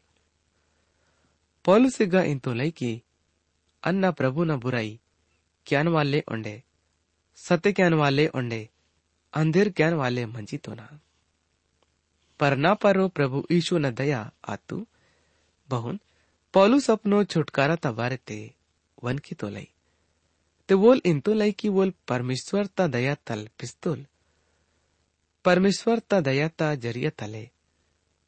पौल 1.65 1.89
से 1.89 2.05
गा 2.05 2.21
इन 2.21 2.39
तो 2.39 2.53
लई 2.53 2.71
की 2.71 3.01
अन्ना 3.83 4.11
प्रभु 4.19 4.43
न 4.43 4.57
बुराई 4.63 4.99
क्यान 5.67 5.87
वाले 5.95 6.23
ओंडे 6.31 6.61
सत्य 7.37 7.71
क्यान 7.73 7.93
वाले 8.01 8.27
ओंडे 8.35 8.67
अंधेर 9.33 9.69
क्यान 9.77 9.93
वाले 10.01 10.25
मंजी 10.25 10.57
तो 10.65 10.73
ना 10.73 10.87
पर 12.39 12.55
ना 12.57 12.73
परो 12.83 13.07
प्रभु 13.17 13.43
ईशु 13.51 13.77
न 13.77 13.93
दया 13.95 14.19
आतु 14.53 14.85
बहुन 15.69 15.99
पौलुस 16.53 16.89
अपनो 16.91 17.23
छुटकारा 17.33 17.75
तबारे 17.83 18.17
ते 18.27 18.39
वन 19.03 19.17
की 19.25 19.35
तो 19.35 19.49
लई 19.49 19.67
ते 20.69 20.75
बोल 20.83 21.01
इन 21.05 21.19
तो 21.25 21.33
लई 21.33 21.51
की 21.59 21.69
बोल 21.77 21.93
परमेश्वर 22.07 22.65
ता 22.77 22.87
दया 22.95 23.15
तल 23.27 23.47
पिस्तुल 23.59 24.05
परमेश्वर 25.45 25.99
ता 26.09 26.19
दया 26.27 26.47
ता 26.59 26.73
ज़रिया 26.85 27.09
तले 27.19 27.49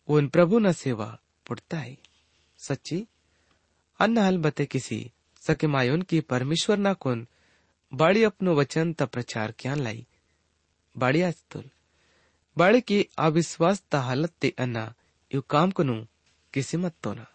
उन 0.07 0.27
प्रभु 0.35 0.59
न 0.59 0.71
सेवा 0.73 1.05
पुटता 1.47 1.77
है 1.77 1.97
सच्ची 2.59 3.05
अन्न 3.99 4.17
हल 4.17 4.37
बते 4.45 4.65
किसी 4.65 4.99
सके 5.47 5.67
मायोन 5.67 6.01
की 6.01 6.21
परमेश्वर 6.21 6.77
ना 6.77 6.93
कौन, 6.93 7.27
बाड़ी 7.93 8.23
अपनो 8.23 8.56
वचन 8.56 8.93
त 8.93 9.03
प्रचार 9.03 9.53
क्या 9.60 9.75
लाई। 9.75 10.08
बाड़ी 10.97 11.21
आस्तुल 11.21 11.69
बाड़ी 12.58 12.82
की 12.82 13.10
अविश्वास 13.17 13.84
ता 13.91 13.99
हालत 13.99 14.29
ते 14.29 14.56
अन्ना, 14.60 14.93
यु 15.36 15.41
काम 15.41 15.71
कनु, 15.71 16.06
किसी 16.53 16.77
मत 16.77 16.93
तो 17.03 17.13
ना। 17.13 17.27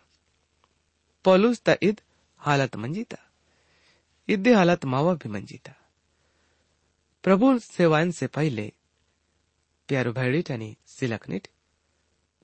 पौलुस 1.25 1.61
ता 1.61 1.77
इद 1.83 2.01
हालत 2.39 2.77
मंजीता। 2.77 3.17
इद्दे 4.29 4.55
हालत 4.55 4.85
मावा 4.85 5.15
भी 5.15 5.29
मंजीता। 5.29 5.73
प्रभु 7.23 7.59
सेवायन 7.59 8.11
से 8.11 8.27
पहले, 8.27 8.73
प्यारो 9.89 10.13
भैडी 10.13 10.43
टनी 10.43 10.77
सिलकनिट 10.87 11.49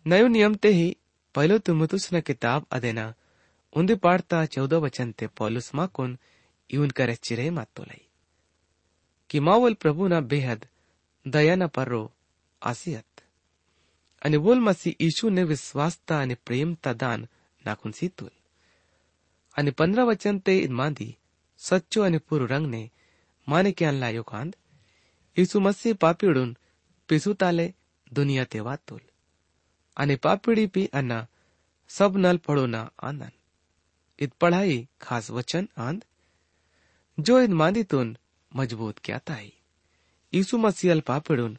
नयो 0.06 0.26
नियम 0.26 0.54
ते 0.54 0.68
ही, 0.68 0.96
पहलो 1.34 1.58
तुमुतुस 1.58 2.14
न 2.14 2.20
किताब 2.20 2.66
अदेना 2.72 3.14
ಒಂದು 3.74 3.94
ಪಾಡ್ತಾ 4.04 4.38
ಚೌದವಚಂತೆ 4.54 5.26
ಪೌಲುಸ್ 5.38 5.70
ಮಾಕೋನ್ 5.78 6.14
ಇವನ್ 6.70 6.92
ಕರೆ 6.98 7.14
ಚಿರೆ 7.26 7.46
ಮಾತೋಲೈ 7.56 8.02
કે 9.30 9.38
માવલ 9.40 9.74
પ્રભુના 9.74 10.26
બેહદ 10.30 10.60
દયાના 11.26 11.68
પરો 11.68 12.02
આસિયત 12.62 13.12
અને 14.22 14.36
વોલ 14.36 14.60
મસી 14.60 14.98
ઈશુને 15.00 15.42
વિશ્વાસતા 15.44 16.20
અને 16.20 16.36
પ્રેમતા 16.46 16.94
દાન 16.94 17.22
નાખુન 17.64 17.92
સીતુલ 17.92 18.34
અને 19.56 19.70
પંદર 19.72 20.06
વચન 20.08 20.38
તે 20.40 20.54
માંદી 20.70 21.12
સચ્ચો 21.60 22.00
અને 22.04 22.18
પૂરો 22.18 22.46
રંગને 22.46 22.82
માને 23.48 23.70
ક્યાં 23.72 24.00
લાયો 24.00 24.24
કાંદ 24.24 24.52
ઈસુ 25.36 25.56
મસી 25.60 25.94
પાપીડુન 25.96 26.52
પીસુતાલે 27.08 27.66
દુનિયા 28.10 28.52
તે 28.52 28.58
વાતુલ 28.60 29.04
અને 29.96 30.14
પાપીડી 30.18 30.72
પી 30.74 30.92
અના 30.92 31.24
સબ 31.90 32.12
નલ 32.16 32.38
પડોના 32.38 32.88
આનંદ 33.00 33.34
इत 34.20 34.32
पढ़ाई, 34.32 34.88
खास 35.00 35.30
वचन 35.30 35.68
आंद 35.78 36.04
जो 37.20 37.40
इन 37.40 37.82
तुन, 37.82 38.16
मज़बूत 38.56 38.98
क्या 38.98 39.18
ताई। 39.18 39.52
ईसु 40.34 40.58
मसीह 40.58 40.90
अल 40.90 41.00
पापड़ुन 41.00 41.58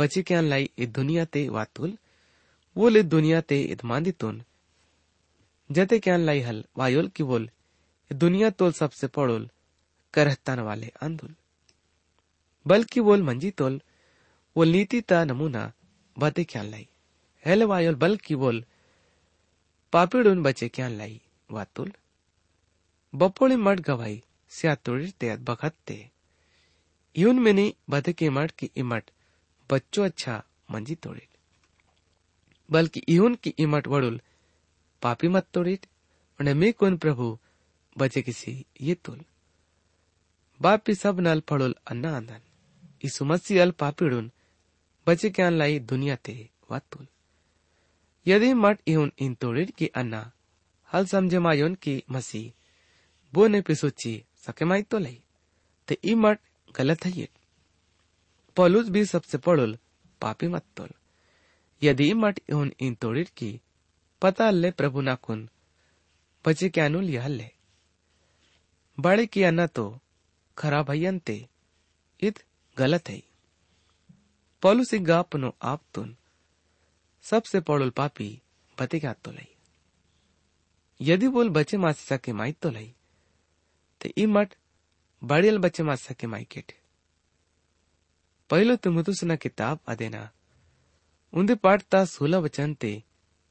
क्या 0.00 0.40
लाई 0.40 0.70
इत 0.78 0.88
दुनिया 0.88 1.24
ते 1.24 1.48
वातुल। 1.48 1.98
वो 2.76 2.90
इत 2.90 3.06
दुनिया 3.06 3.40
ते 3.40 3.62
इत 3.62 3.84
मानितुन 3.84 4.42
जते 5.72 5.98
क्या 5.98 6.16
लाई 6.16 6.40
हल 6.40 6.64
वायोल 6.76 7.08
की 7.08 7.22
बोल 7.22 7.50
दुनिया 8.12 8.50
तोल 8.50 8.72
सबसे 8.72 9.06
पड़ोल 9.06 9.50
करहतान 10.14 10.60
वाले 10.60 10.92
आंदुल 11.02 11.34
बल्कि 12.66 13.00
बोल 13.00 13.22
मंजी 13.22 13.50
तोल, 13.50 13.80
वो 14.56 14.64
नीति 14.64 15.00
ता 15.00 15.24
नमूना, 15.24 15.72
बते 16.18 16.44
क्या 16.44 16.62
लाई। 16.62 16.88
हेल 17.46 17.64
वायोल 17.64 17.94
बल्कि 17.94 18.34
बोल 18.34 18.64
पापीड़ 19.92 20.28
बचे 20.28 20.68
क्या 20.68 20.88
लाई। 20.88 21.22
वातुल 21.49 21.89
बपोळी 23.13 23.55
मठ 23.55 23.81
गवाई 23.87 24.19
स्यातुळी 24.51 25.09
त्यात 25.21 25.37
बघते 25.47 25.97
येऊन 27.15 27.39
मिनी 27.39 27.69
बदके 27.89 28.29
मठ 28.29 28.51
की 28.57 28.67
इमट 28.75 29.09
बच्चो 29.69 30.03
अच्छा 30.03 30.39
मंजी 30.69 30.95
तोड़ील 31.03 31.31
बल्कि 32.69 33.01
इहुन 33.07 33.35
की 33.43 33.51
इमट 33.63 33.87
वड़ुल 33.87 34.17
पापी 35.01 35.27
मत 35.27 35.47
तोड़ील 35.53 35.77
અને 36.39 36.53
મેં 36.53 36.73
કોન 36.73 36.97
પ્રભુ 37.03 37.27
બચે 37.95 38.21
કિસી 38.27 38.53
ये 38.87 38.95
तुल 39.03 39.19
बापी 40.59 40.93
सब 40.95 41.19
नल 41.19 41.39
पड़ोल 41.49 41.73
अन्ना 41.91 42.09
आंदन 42.17 42.41
ईसु 43.03 43.25
मसीह 43.25 43.61
अल 43.61 43.71
पापीडुन 43.81 44.25
बचे 45.07 45.29
क्या 45.35 45.49
लाई 45.51 45.79
दुनिया 45.91 46.15
ते 46.25 46.35
वातुल 46.71 47.05
यदि 48.25 48.49
मठ 48.63 48.77
इहुन 48.87 49.09
इन 49.25 49.33
तोड़ील 49.41 49.69
की 49.77 49.87
अन्ना 50.01 50.21
हल 50.92 51.06
समझे 51.06 51.38
मायोन 51.38 51.74
की 51.74 52.02
मसी। 52.10 52.52
बो 53.34 53.46
ने 53.46 53.60
पिसुची 53.60 54.24
सके 54.36 54.64
माई 54.64 54.82
तो 54.82 54.98
लई। 54.98 55.22
ते 55.88 55.98
ई 56.04 56.14
मठ 56.14 56.40
गलत 56.76 57.04
है 57.04 57.12
ये। 57.12 57.28
पौलुस 58.56 58.88
भी 58.88 59.04
सबसे 59.04 59.38
पड़ोल, 59.38 59.78
पापी 60.20 60.48
मत 60.48 60.62
तोल। 60.76 60.88
यदि 61.82 62.10
ई 62.10 62.12
मठ 62.12 62.40
इहुन 62.50 62.72
इन 62.80 62.94
तोड़ील 62.94 63.26
की, 63.36 63.60
पता 64.22 64.50
ले 64.50 64.70
प्रभु 64.70 65.00
ना 65.00 65.14
कुन। 65.14 65.48
बचे 66.46 66.68
क्या 66.68 66.88
नु 66.88 67.00
लिया 67.00 67.26
ले। 67.26 67.50
बड़े 69.00 69.26
की 69.26 69.42
अन्ना 69.42 69.66
तो 69.66 70.00
खराब 70.58 70.90
हयन 70.90 71.18
ते। 71.18 71.48
इत 72.20 72.44
गलत 72.78 73.08
है। 73.08 73.22
पौलुस 74.62 74.94
इग्गा 74.94 75.18
अपनो 75.18 75.56
आप 75.62 75.82
तुन। 75.94 76.16
सबसे 77.22 77.60
पड़ोल 77.60 77.90
पापी 77.90 78.42
बते 78.80 79.00
क्या 79.00 79.12
तो 79.12 79.30
लई। 79.30 79.57
यदि 81.00 81.28
बोल 81.28 81.48
बचे 81.48 81.76
मास 81.76 81.98
सके 81.98 82.32
माई 82.32 82.52
तो 82.52 82.70
लई। 82.70 82.94
ते 84.00 84.12
ई 84.18 84.26
मठ 84.26 84.54
बड़ियल 85.24 85.58
बचे 85.58 85.82
मास 85.82 86.02
सके 86.02 86.26
माई 86.26 86.44
केट 86.44 86.72
पहलो 88.50 88.76
तुमुतुस 88.76 89.24
न 89.24 89.36
किताब 89.36 89.78
अदेना। 89.88 90.30
उंदे 91.32 91.54
पाठता 91.54 92.04
सोलह 92.04 92.38
वचन 92.38 92.74
ते 92.74 93.02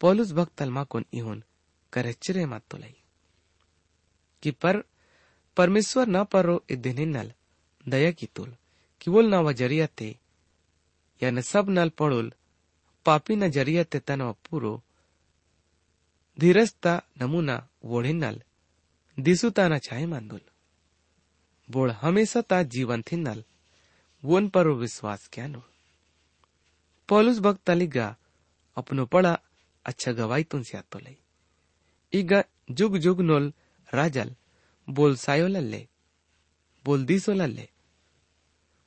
पौलुस 0.01 0.31
भक्त 0.31 0.55
तलमा 0.55 0.83
कोन 0.83 1.05
इहुन 1.13 1.43
करेचिरे 1.93 2.45
मत 2.45 2.63
तो 2.71 2.77
लई। 2.77 2.95
कि 4.43 4.51
पर 4.51 4.83
परमेश्वर 5.57 6.07
न 6.07 6.23
परो 6.23 6.63
इदिनिनल 6.69 7.33
दया 7.87 8.11
की 8.11 8.25
तुल। 8.25 8.55
कि 9.01 9.11
बोल 9.11 9.27
ना 9.27 9.51
ज़रिया 9.51 9.87
ते 9.87 10.19
या 11.23 11.31
न 11.31 11.41
सब 11.41 11.69
नल 11.69 11.89
पड़ोल, 11.89 12.33
पापी 13.05 13.35
न 13.35 13.49
ज़रिया 13.49 13.83
ते 13.83 13.99
तनव 13.99 14.35
पूरो। 14.49 14.83
वोड़िनल 16.37 18.41
दिसुता 19.17 19.67
न 19.67 19.77
छाए 19.79 20.05
मांदुल। 20.05 20.41
बोड़ 21.69 21.91
हमेशा 21.91 22.41
ता 22.41 22.61
जीवन 22.65 23.01
थिनल 23.01 23.43
वोन 24.23 24.49
पर 24.49 24.67
विश्वास 24.77 25.29
क्या 25.33 25.47
नो 25.47 25.63
पौलुस 27.09 27.39
भक्त 27.39 27.61
तलिगा 27.65 28.15
अपनो 28.77 29.05
पड़ा 29.05 29.37
अच्छा 29.85 30.11
गवाई 30.11 30.43
तुन 30.43 30.63
से 30.63 30.81
तो 30.91 30.99
लई। 30.99 31.17
इगा 32.13 32.43
जुग 32.71 32.97
जुग 32.97 33.21
नोल 33.21 33.53
राजल, 33.89 34.35
बोल 34.87 35.15
सायो 35.15 35.47
लल्ले 35.47 35.87
बोल 36.85 37.05
दिसो 37.05 37.33
लल्ले 37.33 37.67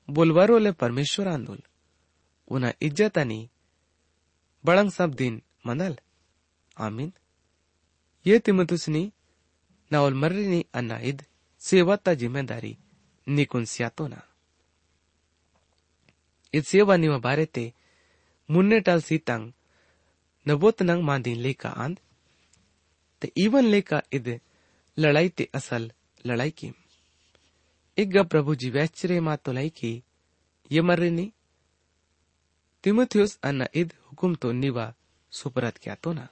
बोलवारो 0.09 0.59
ले 0.59 0.73
परमेश्वर 0.73 1.29
आंदोल, 1.29 1.59
उना 2.51 2.73
इज़्ज़त 2.83 3.19
अनि 3.19 3.49
बड़ंग 4.65 4.91
सब 4.91 5.15
दिन 5.15 5.43
मनल। 5.67 5.97
आमीन। 6.77 7.13
नावल 9.91 10.15
मर्रिनी 10.15 10.65
अन्ना 10.75 10.99
इद 11.11 11.23
सेवता 11.63 12.13
ज़िम्मेदारी 12.15 12.77
निकुन 13.27 13.65
स्यातोना। 13.65 14.21
इद 16.55 16.65
सेवा 16.65 16.97
निवा 16.97 17.19
बारे 17.19 17.47
ते 17.47 17.65
मुन्ने 18.49 18.79
टल 18.81 19.01
सीतंग 19.01 19.53
नबोत 20.47 20.83
नंग 20.83 21.03
मांदी 21.05 21.35
लेका 21.35 21.69
आंद। 21.85 21.99
ते 23.23 23.33
इवन 23.37 23.65
लेका 23.65 24.03
इद 24.13 24.29
लड़ाई 24.99 25.29
ते 25.29 25.49
असल 25.55 25.91
लड़ाई 26.25 26.51
की 26.51 26.73
इग्गा 27.99 28.23
प्रभु 28.23 28.55
जी 28.55 28.71
वैचरे 28.71 29.21
मा 29.21 29.37
तो 29.37 29.53
लाई 29.53 29.69
की, 29.71 30.03
ये 30.71 30.81
मर्रिनी 30.81 31.33
तिमुथियुस 32.85 33.39
अन्ना 33.43 33.67
इद 33.75 33.93
हुकुम 34.07 34.35
तो 34.35 34.53
निवा 34.53 34.93
सुपरत 35.33 35.79
क्या 35.83 35.95
तो 35.95 36.13
ना 36.13 36.29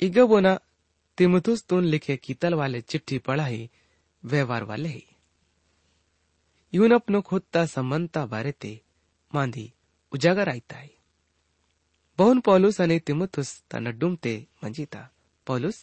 इगबोना 0.00 0.52
तिमुथुस 1.18 1.64
तुन 1.64 1.82
तो 1.82 1.90
लिखे 1.90 2.16
कीतल 2.16 2.54
वाले 2.54 2.80
चिट्ठी 2.82 3.18
पढ़ाई, 3.26 3.60
व्यवहार 4.22 4.64
वाले 4.64 4.88
ही। 4.88 5.04
ಇವನಪ್ಪನು 6.72 7.18
ಹೊತ್ತ 7.28 7.56
ಸಂಬಂಧ 7.74 8.16
ಬರೆತೆ 8.30 8.70
ಮಾಂದಿ 9.32 9.66
ಉಜಾಗರ್ 10.12 10.50
ಆಯ್ತಾಯಿ 10.52 10.90
ಬೌನ್ 12.18 12.40
ಪೌಲುಸ್ 12.42 12.80
ಅನೆ 12.84 12.96
ತಿಮುಥುಸ್ 13.08 13.52
ತನ್ನ 13.70 13.92
ಡುಮ್ತೆ 14.00 14.34
ಮಂಜಿತ 14.62 14.96
ಪೌಲುಸ್ 15.46 15.80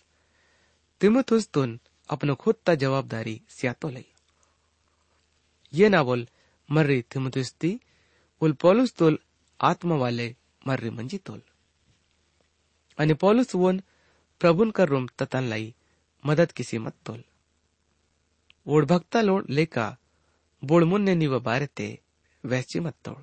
ತಿಮುಥುಸ್ 1.02 1.48
ತುನ್ 1.56 1.74
अपनो 2.10 2.34
खुद 2.36 2.56
ता 2.66 2.74
तो 2.74 2.80
जवाबदारी 2.80 3.36
सियातो 3.50 3.90
लई। 3.90 4.06
ये 5.74 5.90
ना 5.90 6.02
बोल, 6.04 6.22
मर्री 6.70 7.02
तिमुथुस 7.02 7.54
ती, 7.54 7.72
उल 8.42 8.54
पौलुस 8.54 8.94
तोल 8.94 9.18
आत्मा 9.60 9.96
वाले 9.96 10.28
मर्री 10.68 10.90
मंजी 10.90 11.18
तोल 11.18 11.42
आणि 12.98 13.14
पौलुस 13.14 13.56
वोन 13.56 13.82
प्रभुल 14.42 14.72
कर 14.72 15.08
ततन 15.08 15.44
लाई, 15.44 15.76
मदद 16.26 16.52
किसी 16.52 16.78
मत 16.78 16.94
तोल। 17.06 17.24
ओढभक्ता 18.68 19.22
लोड 19.22 19.50
लेका 19.50 19.98
बोडमुन्ने 20.64 21.16
निव 21.16 21.66
ते 21.66 22.00
वैसी 22.46 22.80
मत 22.80 22.94
तोड़ 23.06 23.22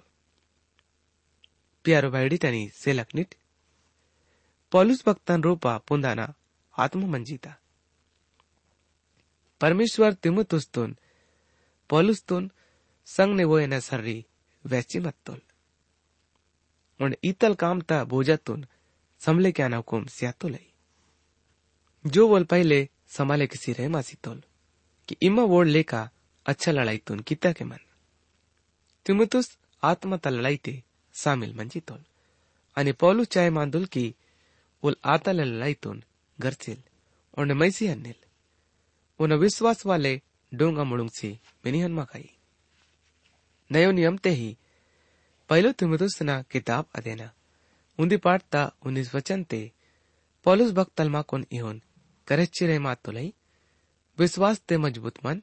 प्यारो 1.85 2.11
भाईडी 2.11 2.37
तनी 2.37 2.69
से 2.69 2.93
निट। 2.93 3.35
पॉलुस 4.73 5.03
भक्तान 5.07 5.43
रूपा 5.43 5.79
पुंदाना, 5.79 6.35
आत्म 6.79 7.11
मंजीता। 7.11 7.55
परमेश्वर 9.61 10.13
तिमुतुस्तुन 10.13 10.97
पॉलुस्तुन 11.89 12.51
संग 13.07 13.37
ने 13.37 13.45
वो 13.45 13.59
एना 13.59 13.81
सर्री 13.81 14.27
वैसी 14.67 14.99
मत 14.99 15.15
तोल। 15.27 15.41
उन 17.01 17.15
इतल 17.25 17.55
काम 17.55 17.81
ता 17.81 18.05
बोजातुन 18.05 18.67
समले 19.21 19.53
क्या 19.53 19.69
नुम 19.69 19.83
सिया 19.83 20.05
तो 20.05 20.11
सियातुलई। 20.11 20.68
जो 22.09 22.27
समाले 23.09 23.47
किसी 23.47 23.73
रहे 23.73 23.89
मासी 23.89 24.17
तोल, 24.25 24.43
कि 25.09 25.17
इमा 25.23 25.43
वोड 25.43 25.67
लेका 25.67 26.09
अच्छा 26.47 26.73
लड़ाई 26.73 26.99
तुन 26.99 27.21
किता 27.21 27.53
के 27.53 27.65
मन। 27.65 27.79
तिमुतुस 29.07 29.57
आत्मता 29.83 30.31
लड़ाई 30.31 30.57
ते 30.57 30.83
सामील 31.15 31.55
मंजितोल 31.55 32.05
आणि 32.77 32.93
पौलू 32.93 33.25
चाय 33.25 33.51
मांदुल 33.51 33.85
की 33.87 34.15
उल 34.83 34.97
आताल 35.05 35.41
लड़ाईतून 35.41 36.03
गरचिल 36.39 36.83
और 37.39 37.53
मैसी 37.55 37.87
हन्निल। 37.87 38.15
उन 39.21 39.33
विश्वास 39.33 39.85
वाले 39.87 40.21
डोंगा 40.53 40.85
मुड़ुंगसी 40.85 41.31
मिनिहन 41.65 41.93
मकाई। 41.93 42.31
नयो 43.71 43.91
नियम 43.91 44.17
ते 44.17 44.31
ही 44.31 44.57
पहलो 45.51 45.73
तिमुतुसना 45.73 46.43
किताब 46.43 46.87
अदेना। 46.95 47.31
उन्दी 47.99 48.17
पाठता 48.17 48.61
उन्नीस 48.87 49.15
वचन 49.15 49.43
ते 49.45 49.61
पौलुस 50.47 50.71
भक्त 50.73 50.93
तलमा 50.97 51.23
कोन 51.23 51.47
इहोन 51.53 51.81
तो 52.29 53.13
लई 53.13 53.33
विश्वास 54.19 54.61
ते 54.69 54.77
मज़बूत 54.79 55.25
मन 55.25 55.43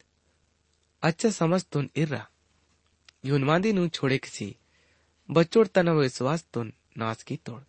अच्छा 1.03 1.29
समझ 1.29 1.63
तुन 1.71 1.89
इर्रा 1.97 2.25
यून 3.25 3.43
मांदी 3.43 3.71
नु 3.73 3.87
छोड़े 3.97 4.17
किसी 4.25 4.47
बच्चोड़ 5.29 5.67
तन 5.75 5.89
विश्वास 5.99 6.45
तुन 6.53 6.71
नाच 6.97 7.23
की 7.23 7.37
तोड़ 7.45 7.61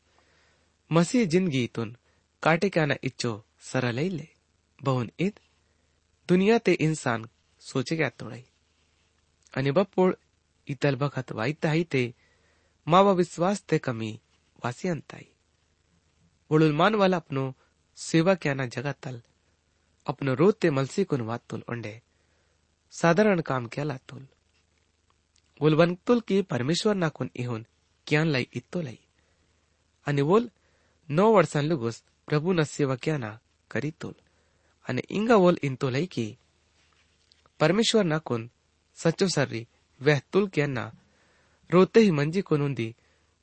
मसीह 0.91 1.25
ज़िंदगी 1.27 1.67
तुन 1.75 1.97
काटे 2.43 2.69
क्या 2.69 2.85
ना 2.87 2.97
इच्छो 3.05 3.33
सरल 3.71 4.01
ले 4.17 4.29
बहुन 4.79 5.11
ईद 5.21 5.41
दुनिया 6.29 6.59
ते 6.67 6.73
इंसान 6.89 7.29
सोचे 7.63 7.97
क्या 7.97 8.09
तोड़ाई 8.19 9.71
बप्पोळ 9.73 10.13
इतल 10.69 10.95
बखत 11.01 11.33
वाईताही 11.33 11.85
ते 11.93 12.03
मावा 12.87 13.13
विश्वास 13.21 13.63
ते 13.71 13.79
कमी 13.79 14.13
वासी 14.65 14.89
अंताई 14.89 15.27
मानवाला 16.51 17.17
अपनो 17.17 17.45
अपनो 20.07 20.35
रोज 20.35 20.55
ते 20.55 20.71
मलसी 20.71 21.05
कुन 21.05 21.21
वातुल 21.21 21.65
ओंडे 21.71 22.03
साधारण 22.93 23.41
काम 23.41 23.67
केला 23.67 23.97
तुल। 23.97 24.29
बोल 25.61 25.75
बनतुल 25.75 26.21
की 26.21 26.43
परमेश्वर 26.43 26.95
नाकून 26.95 27.31
इहून, 27.37 27.67
क्यान 28.07 28.29
लाई 28.29 28.49
इत्तो 28.55 28.81
लाई। 28.81 29.01
आणि 30.07 30.23
बोल, 30.23 30.51
नो 31.11 31.33
वर्षां 31.33 31.63
लुगुस 31.63 32.05
प्रभु 32.27 32.53
न 32.53 32.65
सेवा 32.65 32.97
क्याना 32.97 33.41
करी 33.71 33.91
तुल। 33.91 34.15
आणि 34.89 35.03
इंगा 35.11 35.37
बोल 35.37 35.59
इंतो 35.63 35.91
लाई 35.91 36.07
की, 36.07 36.39
परमेश्वर 37.61 38.05
नाकून 38.05 38.51
सच्चो 38.95 39.29
सर्री 39.29 39.67
वह 40.03 40.21
तुल 40.33 40.49
क्यांना 40.49 40.93
रोते 41.71 42.01
ही 42.01 42.11
मंजी 42.11 42.43
कोनुंदी 42.43 42.95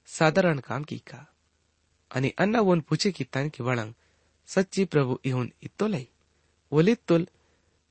साधारण 0.06 0.60
काम 0.60 0.84
की 0.84 0.98
का। 0.98 1.28
आणि 2.16 2.30
अन्ना 2.30 2.62
वोन 2.62 2.82
पूछे 2.82 3.12
की 3.12 3.24
तन 3.24 3.50
की 3.50 3.64
वळंग 3.64 3.94
सच्ची 4.48 4.86
प्रभु 4.86 5.20
इहुन 5.26 5.54
इत्तोलाई 5.64 6.10
ओलित 6.72 7.02
तुल 7.08 7.28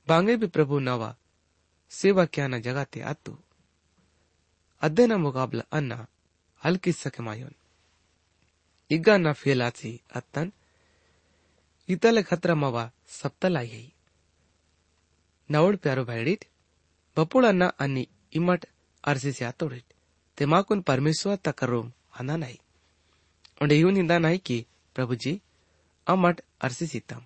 बांगे 0.07 0.35
भी 0.35 0.47
प्रभु 0.47 0.79
नवा। 0.79 1.15
सेवा 1.89 2.25
क्या 2.25 2.47
न 2.47 2.61
जगाते 2.61 3.01
आतु। 3.01 3.37
अद्दे 4.81 5.07
न 5.07 5.13
मुकाबला 5.13 5.63
अन्ना, 5.71 6.07
हल्की 6.63 6.91
सके 6.91 7.23
मायोन। 7.23 7.55
इग्गा 8.91 9.17
न 9.17 9.33
फेलाची 9.33 10.01
अत्तन। 10.13 10.51
इतले 11.89 12.23
खतरा 12.23 12.55
मवा 12.55 12.91
सप्तलाई 13.07 13.67
है। 13.67 13.91
नवड 15.51 15.77
प्यारो 15.77 16.05
भाईडीट 16.05 16.45
बपुळांना 17.17 17.65
आणि 17.79 18.07
इमट 18.33 18.65
अर्जिसे 19.03 19.45
आतोडीट। 19.45 19.83
ते 20.37 20.45
माकून 20.45 20.81
परमेश्वर 20.81 21.35
तकरोम 21.35 21.91
आना 22.19 22.45
अमट 26.07 26.21
अरसी 26.21 26.21
सीतम 26.21 26.23
અમટ 26.23 26.41
અરસી 26.59 26.85
સીતમ 26.85 27.21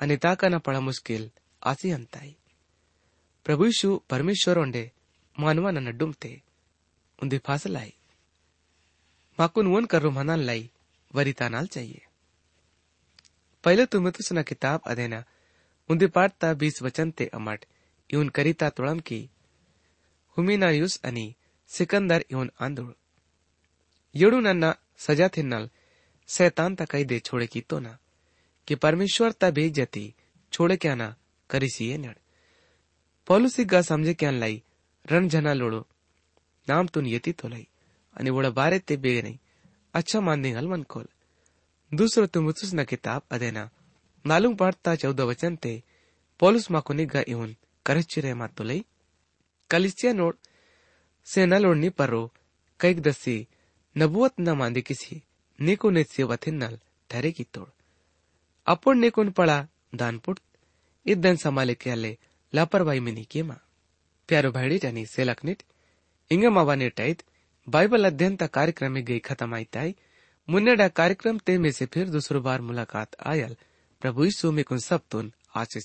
અને 0.00 0.16
તાકના 0.16 0.58
પળ 0.58 0.78
મુશ્કેલ 0.78 1.30
આસી 1.62 1.92
અંતાઈ 1.92 2.36
પ્રભુ 3.44 3.64
યीशु 3.64 4.02
પરમેશ્વર 4.08 4.58
ઓંડે 4.58 4.94
માનવાના 5.38 5.80
નડુમતે 5.80 6.44
ઉંદે 7.22 7.38
ફાસલાઈ 7.38 7.92
माकुन 9.38 9.66
वन 9.66 9.84
करो 9.84 10.10
मनाल 10.10 10.40
लाई 10.40 10.70
वरितानाल 11.14 11.66
चाहिए। 11.66 12.02
पहले 13.64 13.86
तुम्हें 13.86 14.12
तो 14.12 14.22
सुना 14.22 14.42
किताब 14.42 14.80
अदेना 14.86 15.24
उन्दे 15.88 16.06
पाठता 16.06 16.54
बीस 16.54 16.82
वचन 16.82 17.10
ते 17.10 17.26
अमट 17.26 17.64
इवन 18.10 18.28
करिता 18.28 18.70
तुड़म 18.70 18.98
की। 18.98 19.30
हुमिनायुस 20.36 21.00
अनि, 21.04 21.34
सिकंदर 21.68 22.24
इवन 22.30 22.50
आंदुल 22.60 22.94
यड़ु 24.14 24.40
नन्ना 24.40 24.74
सजा 24.98 25.28
थिन्नल 25.28 25.70
शैतान 26.28 26.74
ता 26.74 26.84
कई 26.84 27.04
दे 27.04 27.18
छोड़े 27.20 27.46
की 27.46 27.60
तो 27.60 27.78
ना, 27.78 27.96
कि 28.68 28.74
परमेश्वर 28.74 29.32
ता 29.32 29.50
बेइज्जती 29.50 30.12
छोड़े 30.52 30.76
क्या 30.76 30.94
ना, 30.94 31.14
करी 31.50 31.68
सी 31.68 31.84
पौलुसी 33.28 33.64
गा 33.64 33.80
समझे 33.82 34.14
क्या 34.14 34.30
लाई 34.30 34.62
रण 35.04 35.28
जना 35.28 35.52
लोड़ो, 35.52 35.86
नाम 36.68 36.86
तुन 36.86 37.06
येती 37.06 37.32
तो 37.32 37.48
लाई 37.48 37.66
आणि 38.16 38.30
वोड़ा 38.30 38.50
बारे 38.50 38.78
ते 38.78 38.96
बेगे 38.96 39.22
नहीं 39.22 39.38
अच्छा 39.94 40.20
मान 40.20 40.42
देंगल 40.42 40.66
मन 40.68 40.82
खोल। 40.82 41.06
दूसरो 41.92 42.26
तुम 42.26 42.44
मुतुस 42.44 42.72
न 42.74 42.84
किताब 42.84 43.22
अदेना 43.32 43.68
नालुंग 44.24 44.56
पाठता 44.56 44.94
चौदह 44.96 45.24
वचन 45.24 45.56
ते, 45.56 45.82
पौलुस 46.40 46.70
मा 46.70 46.80
को 46.80 46.94
निगा 46.94 47.22
इवन 47.28 47.54
करचिरे 47.86 48.34
मा 48.34 48.46
तो 48.46 48.64
लई। 48.64 48.84
कलिसिया 49.70 50.12
नोड 50.12 50.36
से 51.26 51.46
न 51.46 51.58
लोड़नी 51.58 51.88
परो 51.90 52.22
कईक 52.80 53.00
दसी 53.02 53.36
नबुवत 53.96 54.40
न 54.40 54.56
मांदे 54.58 54.82
किसी 54.82 55.22
नेको 55.58 55.90
ने 55.90 56.04
सेवा 56.04 56.36
थिन्नल 56.36 56.78
ठहरे 57.10 57.32
की 57.32 57.44
तोड़। 57.44 57.68
अपुण 58.66 58.98
नेकुन 58.98 59.30
पड़ा 59.30 59.66
दानपुट 59.94 60.40
इदन 61.06 61.36
समाले 61.36 61.74
के 61.74 62.16
लापरवाही 62.52 63.00
में 63.00 63.12
नहीं 63.12 63.24
केमा 63.30 63.58
प्यारो 64.28 64.50
भाईडी 64.52 64.78
जानी 64.78 65.04
सेलकनिट 65.06 65.62
इंग 66.30 66.44
मावाने 66.44 66.88
टाइट 66.90 67.22
बाइबल 67.66 68.04
अध्ययन 68.04 68.36
ता 68.36 68.46
कार्यक्रम 68.46 68.92
में 68.92 69.04
गई 69.04 69.18
खत्म 69.18 69.54
आई 69.54 69.64
ताई 69.72 69.94
मुन्नेडा 70.48 70.88
कार्यक्रम 70.88 71.38
ते 71.38 71.58
में 71.58 71.70
से 71.72 71.86
फिर 71.86 72.08
दूसरो 72.10 72.40
बार 72.40 72.60
मुलाकात 72.60 73.16
आयल, 73.26 73.56
प्रभु 74.02 74.24
यीशु 74.24 74.52
में 74.52 74.64
कुन 74.64 74.78
सब 74.78 75.00
तुन 75.10 75.32
आशीष 75.56 75.84